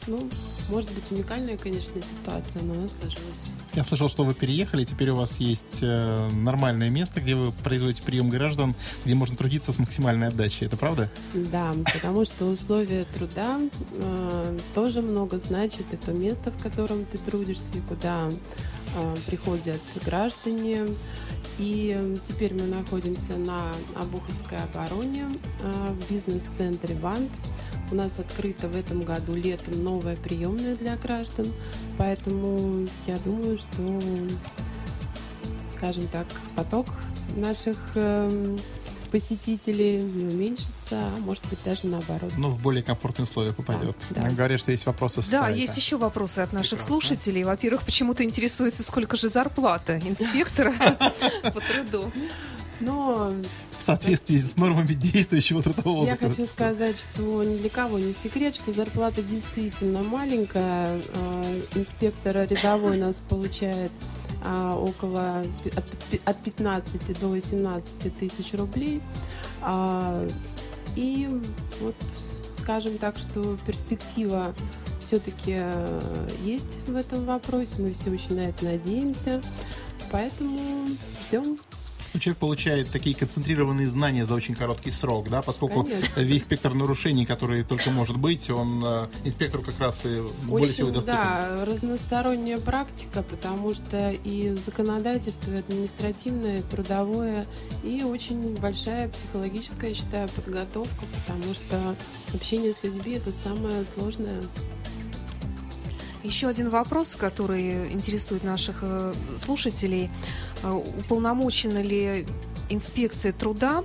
ну, 0.07 0.29
может 0.69 0.91
быть, 0.93 1.03
уникальная, 1.11 1.57
конечно, 1.57 2.01
ситуация, 2.01 2.61
но 2.61 2.73
она 2.73 2.87
сложилась. 2.87 3.41
Я 3.73 3.83
слышал, 3.83 4.09
что 4.09 4.23
вы 4.23 4.33
переехали, 4.33 4.85
теперь 4.85 5.09
у 5.09 5.15
вас 5.15 5.39
есть 5.39 5.79
э, 5.81 6.29
нормальное 6.29 6.89
место, 6.89 7.21
где 7.21 7.35
вы 7.35 7.51
производите 7.51 8.03
прием 8.03 8.29
граждан, 8.29 8.75
где 9.05 9.15
можно 9.15 9.35
трудиться 9.35 9.71
с 9.71 9.79
максимальной 9.79 10.27
отдачей. 10.27 10.67
Это 10.67 10.77
правда? 10.77 11.09
Да, 11.33 11.73
потому 11.93 12.25
что 12.25 12.45
условия 12.45 13.05
труда 13.05 13.59
э, 13.91 14.59
тоже 14.75 15.01
много 15.01 15.39
значит. 15.39 15.85
Это 15.91 16.11
место, 16.11 16.51
в 16.51 16.61
котором 16.61 17.05
ты 17.05 17.17
трудишься, 17.17 17.63
и 17.75 17.81
куда 17.81 18.29
э, 18.29 19.15
приходят 19.27 19.81
граждане. 20.05 20.87
И 21.59 22.17
теперь 22.27 22.53
мы 22.53 22.63
находимся 22.63 23.37
на 23.37 23.71
Обуховской 23.95 24.57
обороне 24.57 25.25
э, 25.61 25.93
в 25.93 26.11
бизнес-центре 26.11 26.95
«Вант». 26.95 27.31
У 27.91 27.95
нас 27.95 28.17
открыта 28.17 28.67
в 28.67 28.75
этом 28.75 29.03
году 29.03 29.35
летом 29.35 29.83
новая 29.83 30.15
приемная 30.15 30.75
для 30.75 30.97
граждан, 30.97 31.53
поэтому 31.97 32.87
я 33.05 33.17
думаю, 33.19 33.59
что, 33.59 33.99
скажем 35.69 36.07
так, 36.07 36.25
поток 36.55 36.87
наших 37.35 37.77
э, 37.95 38.57
посетителей 39.13 39.97
не 40.01 40.25
уменьшится, 40.33 40.71
а 40.93 41.15
может 41.19 41.45
быть 41.47 41.59
даже 41.63 41.85
наоборот. 41.85 42.31
Ну, 42.35 42.49
в 42.49 42.59
более 42.63 42.81
комфортные 42.81 43.25
условия 43.25 43.53
попадет. 43.53 43.95
Да, 44.09 44.23
да. 44.23 44.29
Говорят, 44.31 44.59
что 44.59 44.71
есть 44.71 44.87
вопросы 44.87 45.21
с 45.21 45.29
Да, 45.29 45.41
сайта. 45.41 45.59
есть 45.59 45.77
еще 45.77 45.97
вопросы 45.97 46.39
от 46.39 46.51
наших 46.51 46.79
Прекрасно. 46.79 46.93
слушателей. 46.95 47.43
Во-первых, 47.43 47.83
почему-то 47.83 48.23
интересуется, 48.23 48.81
сколько 48.81 49.15
же 49.15 49.29
зарплата 49.29 49.99
инспектора 49.99 50.73
по 51.43 51.61
труду. 51.61 52.11
Но 52.79 53.31
в 53.77 53.83
соответствии 53.83 54.39
с 54.39 54.57
нормами 54.57 54.93
действующего 54.93 55.61
трудового 55.61 56.05
Я 56.07 56.17
хочу 56.17 56.47
сказать, 56.47 56.95
что 56.97 57.43
ни 57.43 57.55
для 57.57 57.69
кого 57.69 57.99
не 57.99 58.13
секрет, 58.15 58.55
что 58.55 58.73
зарплата 58.73 59.21
действительно 59.21 60.01
маленькая. 60.01 60.99
А, 61.13 61.59
инспектора 61.75 62.45
рядовой 62.47 62.97
нас 62.97 63.17
получает 63.29 63.91
около 64.43 65.43
от 66.25 66.43
15 66.43 67.19
до 67.19 67.27
18 67.27 68.17
тысяч 68.17 68.53
рублей. 68.53 69.01
А, 69.61 70.27
и 70.95 71.29
вот 71.81 71.95
скажем 72.55 72.97
так, 72.97 73.17
что 73.17 73.57
перспектива 73.65 74.53
все-таки 74.99 75.61
есть 76.43 76.87
в 76.87 76.95
этом 76.95 77.25
вопросе. 77.25 77.75
Мы 77.79 77.93
все 77.93 78.09
очень 78.09 78.35
на 78.35 78.47
это 78.47 78.65
надеемся. 78.65 79.41
Поэтому 80.11 80.87
ждем 81.27 81.59
человек 82.19 82.39
получает 82.39 82.89
такие 82.91 83.15
концентрированные 83.15 83.87
знания 83.87 84.25
за 84.25 84.35
очень 84.35 84.55
короткий 84.55 84.91
срок, 84.91 85.29
да, 85.29 85.41
поскольку 85.41 85.83
Конечно. 85.83 86.21
весь 86.21 86.43
спектр 86.43 86.73
нарушений, 86.73 87.25
который 87.25 87.63
только 87.63 87.89
может 87.91 88.17
быть, 88.17 88.49
он 88.49 88.83
э, 88.85 89.07
инспектору 89.23 89.63
как 89.63 89.79
раз 89.79 90.05
и 90.05 90.21
более 90.43 90.65
очень, 90.65 90.73
всего 90.73 90.91
доступен. 90.91 91.17
Да, 91.17 91.65
разносторонняя 91.65 92.57
практика, 92.59 93.23
потому 93.23 93.73
что 93.73 94.11
и 94.23 94.55
законодательство, 94.65 95.51
и 95.51 95.57
административное, 95.57 96.59
и 96.59 96.61
трудовое, 96.63 97.45
и 97.83 98.03
очень 98.03 98.55
большая 98.57 99.09
психологическая, 99.09 99.89
я 99.89 99.95
считаю, 99.95 100.29
подготовка, 100.29 101.05
потому 101.25 101.53
что 101.53 101.95
общение 102.33 102.73
с 102.73 102.83
людьми 102.83 103.13
это 103.13 103.31
самое 103.43 103.85
сложное 103.95 104.41
еще 106.23 106.47
один 106.47 106.69
вопрос, 106.69 107.15
который 107.15 107.91
интересует 107.91 108.43
наших 108.43 108.79
э, 108.81 109.13
слушателей. 109.35 110.09
Э, 110.63 110.71
уполномочена 110.71 111.81
ли 111.81 112.25
инспекция 112.69 113.33
труда 113.33 113.83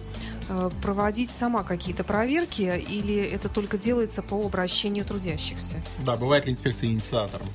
э, 0.48 0.70
проводить 0.82 1.30
сама 1.30 1.64
какие-то 1.64 2.04
проверки 2.04 2.62
или 2.62 3.16
это 3.16 3.48
только 3.48 3.76
делается 3.76 4.22
по 4.22 4.40
обращению 4.44 5.04
трудящихся? 5.04 5.82
Да, 6.04 6.16
бывает 6.16 6.46
ли 6.46 6.52
инспекция 6.52 6.90
инициатором? 6.90 7.46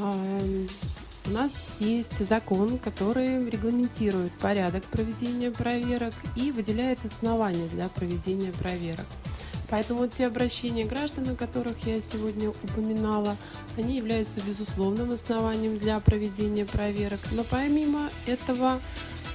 У 0.00 1.30
нас 1.30 1.76
есть 1.80 2.26
закон, 2.26 2.78
который 2.78 3.50
регламентирует 3.50 4.32
порядок 4.38 4.84
проведения 4.84 5.50
проверок 5.50 6.14
и 6.36 6.52
выделяет 6.52 7.04
основания 7.04 7.66
для 7.68 7.88
проведения 7.88 8.52
проверок. 8.52 9.06
Поэтому 9.70 10.06
те 10.08 10.26
обращения 10.26 10.84
граждан, 10.84 11.28
о 11.28 11.34
которых 11.34 11.86
я 11.86 12.00
сегодня 12.00 12.50
упоминала, 12.50 13.36
они 13.76 13.96
являются 13.96 14.40
безусловным 14.40 15.12
основанием 15.12 15.78
для 15.78 16.00
проведения 16.00 16.64
проверок. 16.64 17.20
Но 17.32 17.44
помимо 17.44 18.08
этого 18.26 18.80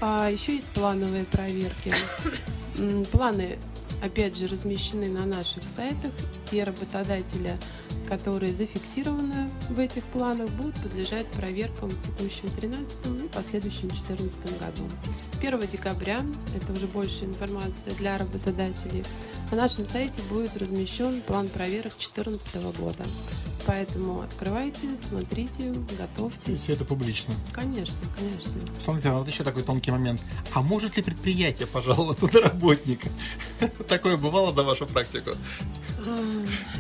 а, 0.01 0.29
еще 0.29 0.55
есть 0.55 0.67
плановые 0.67 1.25
проверки. 1.25 1.93
Планы 3.11 3.57
опять 4.03 4.37
же, 4.37 4.47
размещены 4.47 5.07
на 5.07 5.25
наших 5.25 5.63
сайтах. 5.63 6.11
Те 6.51 6.63
работодатели, 6.63 7.57
которые 8.07 8.53
зафиксированы 8.53 9.49
в 9.69 9.79
этих 9.79 10.03
планах, 10.05 10.49
будут 10.51 10.75
подлежать 10.75 11.27
проверкам 11.27 11.89
в 11.89 12.01
текущем 12.01 12.49
2013 12.55 13.25
и 13.25 13.27
последующем 13.29 13.87
2014 13.89 14.59
году. 14.59 14.83
1 15.41 15.67
декабря, 15.67 16.21
это 16.55 16.73
уже 16.73 16.87
больше 16.87 17.25
информация 17.25 17.93
для 17.95 18.17
работодателей, 18.17 19.03
на 19.51 19.57
нашем 19.57 19.87
сайте 19.87 20.21
будет 20.29 20.57
размещен 20.57 21.21
план 21.21 21.47
проверок 21.47 21.93
2014 21.93 22.55
года. 22.79 23.03
Поэтому 23.65 24.21
открывайте, 24.21 24.87
смотрите, 25.01 25.71
готовьте. 25.97 26.55
Все 26.55 26.73
это 26.73 26.83
публично. 26.83 27.33
Конечно, 27.53 27.97
конечно. 28.17 28.51
Смотрите, 28.77 29.09
а 29.09 29.13
вот 29.13 29.27
еще 29.27 29.43
такой 29.43 29.63
тонкий 29.63 29.91
момент. 29.91 30.21
А 30.53 30.61
может 30.61 30.97
ли 30.97 31.03
предприятие 31.03 31.67
пожаловаться 31.67 32.27
на 32.33 32.41
работника? 32.41 33.09
Такое 33.87 34.17
бывало 34.17 34.53
за 34.53 34.63
вашу 34.63 34.85
практику? 34.85 35.31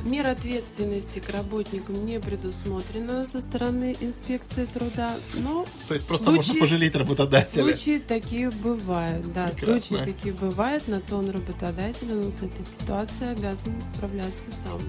Мера 0.03 0.31
ответственности 0.31 1.19
к 1.19 1.29
работникам 1.29 2.05
не 2.05 2.19
предусмотрена 2.19 3.25
со 3.25 3.41
стороны 3.41 3.95
инспекции 3.99 4.65
труда, 4.65 5.13
но 5.35 5.65
то 5.87 5.93
есть 5.93 6.05
просто 6.05 6.25
случаи, 6.25 6.47
можно 6.49 6.59
пожалеть 6.59 6.95
работодателя. 6.95 7.63
Случаи 7.75 7.99
такие 7.99 8.49
бывают, 8.49 9.31
да, 9.33 9.47
Прекрасно. 9.47 9.97
случаи 9.97 10.03
такие 10.03 10.33
бывают, 10.33 10.87
на 10.87 10.99
то 10.99 11.17
он 11.17 11.29
работодатель, 11.29 12.11
он 12.11 12.31
с 12.31 12.41
этой 12.41 12.65
ситуацией 12.65 13.31
обязан 13.31 13.73
справляться 13.93 14.43
сам. 14.65 14.81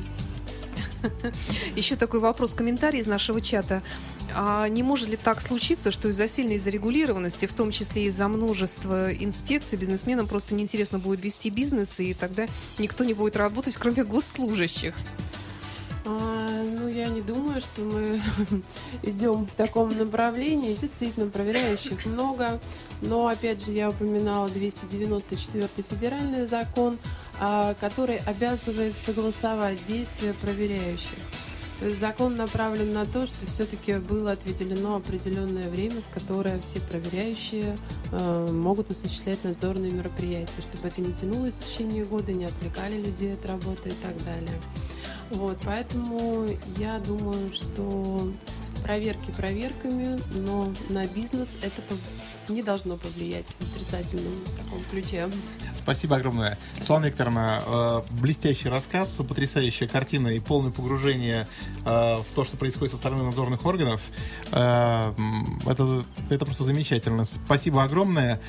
Еще 1.76 1.96
такой 1.96 2.20
вопрос, 2.20 2.54
комментарий 2.54 3.00
из 3.00 3.06
нашего 3.06 3.40
чата. 3.40 3.82
А 4.34 4.68
не 4.68 4.82
может 4.82 5.08
ли 5.08 5.16
так 5.16 5.40
случиться, 5.40 5.90
что 5.90 6.08
из-за 6.08 6.26
сильной 6.26 6.58
зарегулированности, 6.58 7.46
в 7.46 7.52
том 7.52 7.70
числе 7.70 8.06
из-за 8.06 8.28
множества 8.28 9.12
инспекций, 9.12 9.78
бизнесменам 9.78 10.26
просто 10.26 10.54
неинтересно 10.54 10.98
будет 10.98 11.22
вести 11.22 11.50
бизнес, 11.50 12.00
и 12.00 12.14
тогда 12.14 12.46
никто 12.78 13.04
не 13.04 13.14
будет 13.14 13.36
работать, 13.36 13.76
кроме 13.76 14.04
госслужащих? 14.04 14.94
А, 16.06 16.62
ну, 16.76 16.88
я 16.88 17.06
не 17.06 17.22
думаю, 17.22 17.60
что 17.62 17.80
мы 17.80 18.20
идем 19.02 19.46
в 19.46 19.54
таком 19.54 19.96
направлении. 19.96 20.76
Действительно, 20.80 21.30
проверяющих 21.30 22.04
много. 22.04 22.60
Но, 23.00 23.28
опять 23.28 23.64
же, 23.64 23.72
я 23.72 23.88
упоминала 23.88 24.48
294 24.50 25.68
федеральный 25.88 26.46
закон, 26.46 26.98
который 27.80 28.18
обязывает 28.18 28.94
согласовать 29.04 29.78
действия 29.86 30.34
проверяющих. 30.34 31.18
То 31.80 31.86
есть 31.86 31.98
закон 32.00 32.36
направлен 32.36 32.92
на 32.92 33.04
то, 33.04 33.26
что 33.26 33.46
все-таки 33.46 33.94
было 33.94 34.32
отведено 34.32 34.96
определенное 34.96 35.68
время, 35.68 36.00
в 36.00 36.14
которое 36.14 36.60
все 36.60 36.80
проверяющие 36.80 37.76
э, 38.12 38.48
могут 38.50 38.90
осуществлять 38.92 39.42
надзорные 39.42 39.90
мероприятия, 39.90 40.62
чтобы 40.62 40.88
это 40.88 41.00
не 41.00 41.12
тянулось 41.12 41.54
в 41.54 41.68
течение 41.68 42.04
года, 42.04 42.32
не 42.32 42.44
отвлекали 42.44 42.96
людей 42.96 43.34
от 43.34 43.44
работы 43.46 43.88
и 43.88 43.94
так 44.02 44.16
далее. 44.24 44.60
Вот, 45.30 45.58
поэтому 45.64 46.46
я 46.78 46.98
думаю, 47.00 47.52
что 47.52 48.30
проверки 48.84 49.32
проверками, 49.36 50.20
но 50.32 50.72
на 50.90 51.06
бизнес 51.06 51.56
это 51.62 51.82
не 52.48 52.62
должно 52.62 52.96
повлиять 52.96 53.46
в 53.58 53.74
отрицательном 53.74 54.34
таком 54.56 54.84
ключе. 54.90 55.28
Спасибо 55.74 56.16
огромное. 56.16 56.56
Слава 56.80 57.04
Викторовна, 57.04 57.62
э, 57.66 58.02
блестящий 58.20 58.68
рассказ, 58.68 59.20
потрясающая 59.28 59.86
картина 59.86 60.28
и 60.28 60.40
полное 60.40 60.70
погружение 60.70 61.46
э, 61.84 62.16
в 62.16 62.24
то, 62.34 62.44
что 62.44 62.56
происходит 62.56 62.92
со 62.92 62.96
стороны 62.96 63.24
надзорных 63.24 63.66
органов. 63.66 64.00
Э, 64.52 65.12
это, 65.66 66.04
это 66.30 66.44
просто 66.44 66.64
замечательно. 66.64 67.24
Спасибо 67.24 67.82
огромное. 67.82 68.40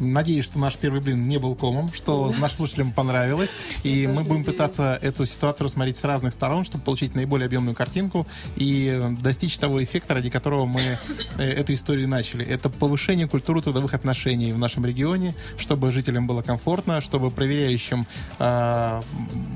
Надеюсь, 0.00 0.44
что 0.44 0.58
наш 0.58 0.76
первый 0.76 1.00
блин 1.00 1.28
не 1.28 1.38
был 1.38 1.54
комом, 1.54 1.92
что 1.92 2.32
нашим 2.38 2.58
слушателям 2.58 2.92
понравилось. 2.92 3.50
И 3.82 4.06
мы 4.06 4.24
будем 4.24 4.44
пытаться 4.44 4.98
эту 5.02 5.26
ситуацию 5.26 5.66
рассмотреть 5.66 5.98
с 5.98 6.04
разных 6.04 6.32
сторон, 6.32 6.64
чтобы 6.64 6.84
получить 6.84 7.14
наиболее 7.14 7.46
объемную 7.46 7.74
картинку 7.74 8.26
и 8.56 8.98
достичь 9.20 9.58
того 9.58 9.82
эффекта, 9.82 10.14
ради 10.14 10.30
которого 10.30 10.64
мы 10.64 10.98
эту 11.36 11.74
историю 11.74 12.08
начали. 12.08 12.46
Это 12.46 12.70
повышение 12.70 12.89
культуры 13.28 13.62
трудовых 13.62 13.94
отношений 13.94 14.52
в 14.52 14.58
нашем 14.58 14.84
регионе, 14.84 15.34
чтобы 15.56 15.92
жителям 15.92 16.26
было 16.26 16.42
комфортно, 16.42 17.00
чтобы 17.00 17.30
проверяющим 17.30 18.06
э, 18.38 19.02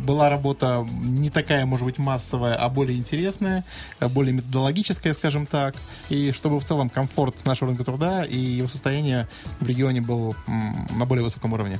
была 0.05 0.29
работа 0.29 0.87
не 1.03 1.31
такая, 1.31 1.67
может 1.67 1.85
быть, 1.85 1.99
массовая, 1.99 2.55
а 2.55 2.69
более 2.69 2.99
интересная, 2.99 3.65
более 4.01 4.35
методологическая, 4.35 5.13
скажем 5.13 5.47
так, 5.47 5.75
и 6.09 6.33
чтобы 6.33 6.59
в 6.61 6.65
целом 6.65 6.89
комфорт 6.89 7.45
нашего 7.45 7.69
рынка 7.69 7.85
труда 7.85 8.25
и 8.25 8.37
его 8.37 8.69
состояние 8.69 9.29
в 9.61 9.67
регионе 9.67 10.01
был 10.01 10.35
на 10.47 11.05
более 11.07 11.25
высоком 11.25 11.53
уровне. 11.53 11.79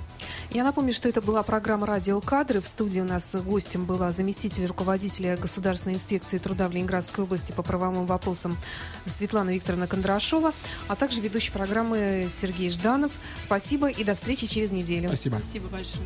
Я 0.51 0.65
напомню, 0.65 0.93
что 0.93 1.09
это 1.09 1.21
была 1.21 1.43
программа 1.43 1.87
«Радиокадры». 1.87 2.61
В 2.61 2.69
студии 2.69 3.01
у 3.01 3.05
нас 3.05 3.35
гостем 3.35 3.87
была 3.87 4.13
заместитель 4.13 4.67
руководителя 4.67 5.37
Государственной 5.37 5.95
инспекции 5.97 6.39
труда 6.39 6.69
в 6.69 6.73
Ленинградской 6.73 7.25
области 7.25 7.53
по 7.53 7.63
правовым 7.63 8.07
вопросам 8.07 8.57
Светлана 9.05 9.51
Викторовна 9.51 9.87
Кондрашова, 9.87 10.53
а 10.87 10.97
также 10.97 11.21
ведущий 11.21 11.44
программы 11.51 12.29
Сергей 12.31 12.71
Жданов. 12.71 13.13
Спасибо 13.41 13.89
и 13.89 14.05
до 14.05 14.15
встречи 14.15 14.47
через 14.47 14.71
неделю 14.73 14.85
неделю. 14.85 15.09
Спасибо. 15.09 15.41
Спасибо 15.43 15.69
большое. 15.69 16.05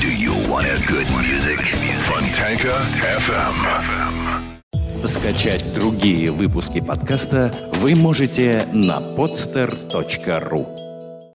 Do 0.00 0.08
you 0.08 0.34
want 0.48 0.66
a 0.66 0.78
good 0.86 1.08
music? 1.20 1.60
Fontanka 2.08 2.80
FM. 3.18 5.06
Скачать 5.06 5.74
другие 5.74 6.30
выпуски 6.30 6.80
подкаста 6.80 7.70
вы 7.74 7.94
можете 7.94 8.66
на 8.72 9.00
podster.ru 9.00 10.83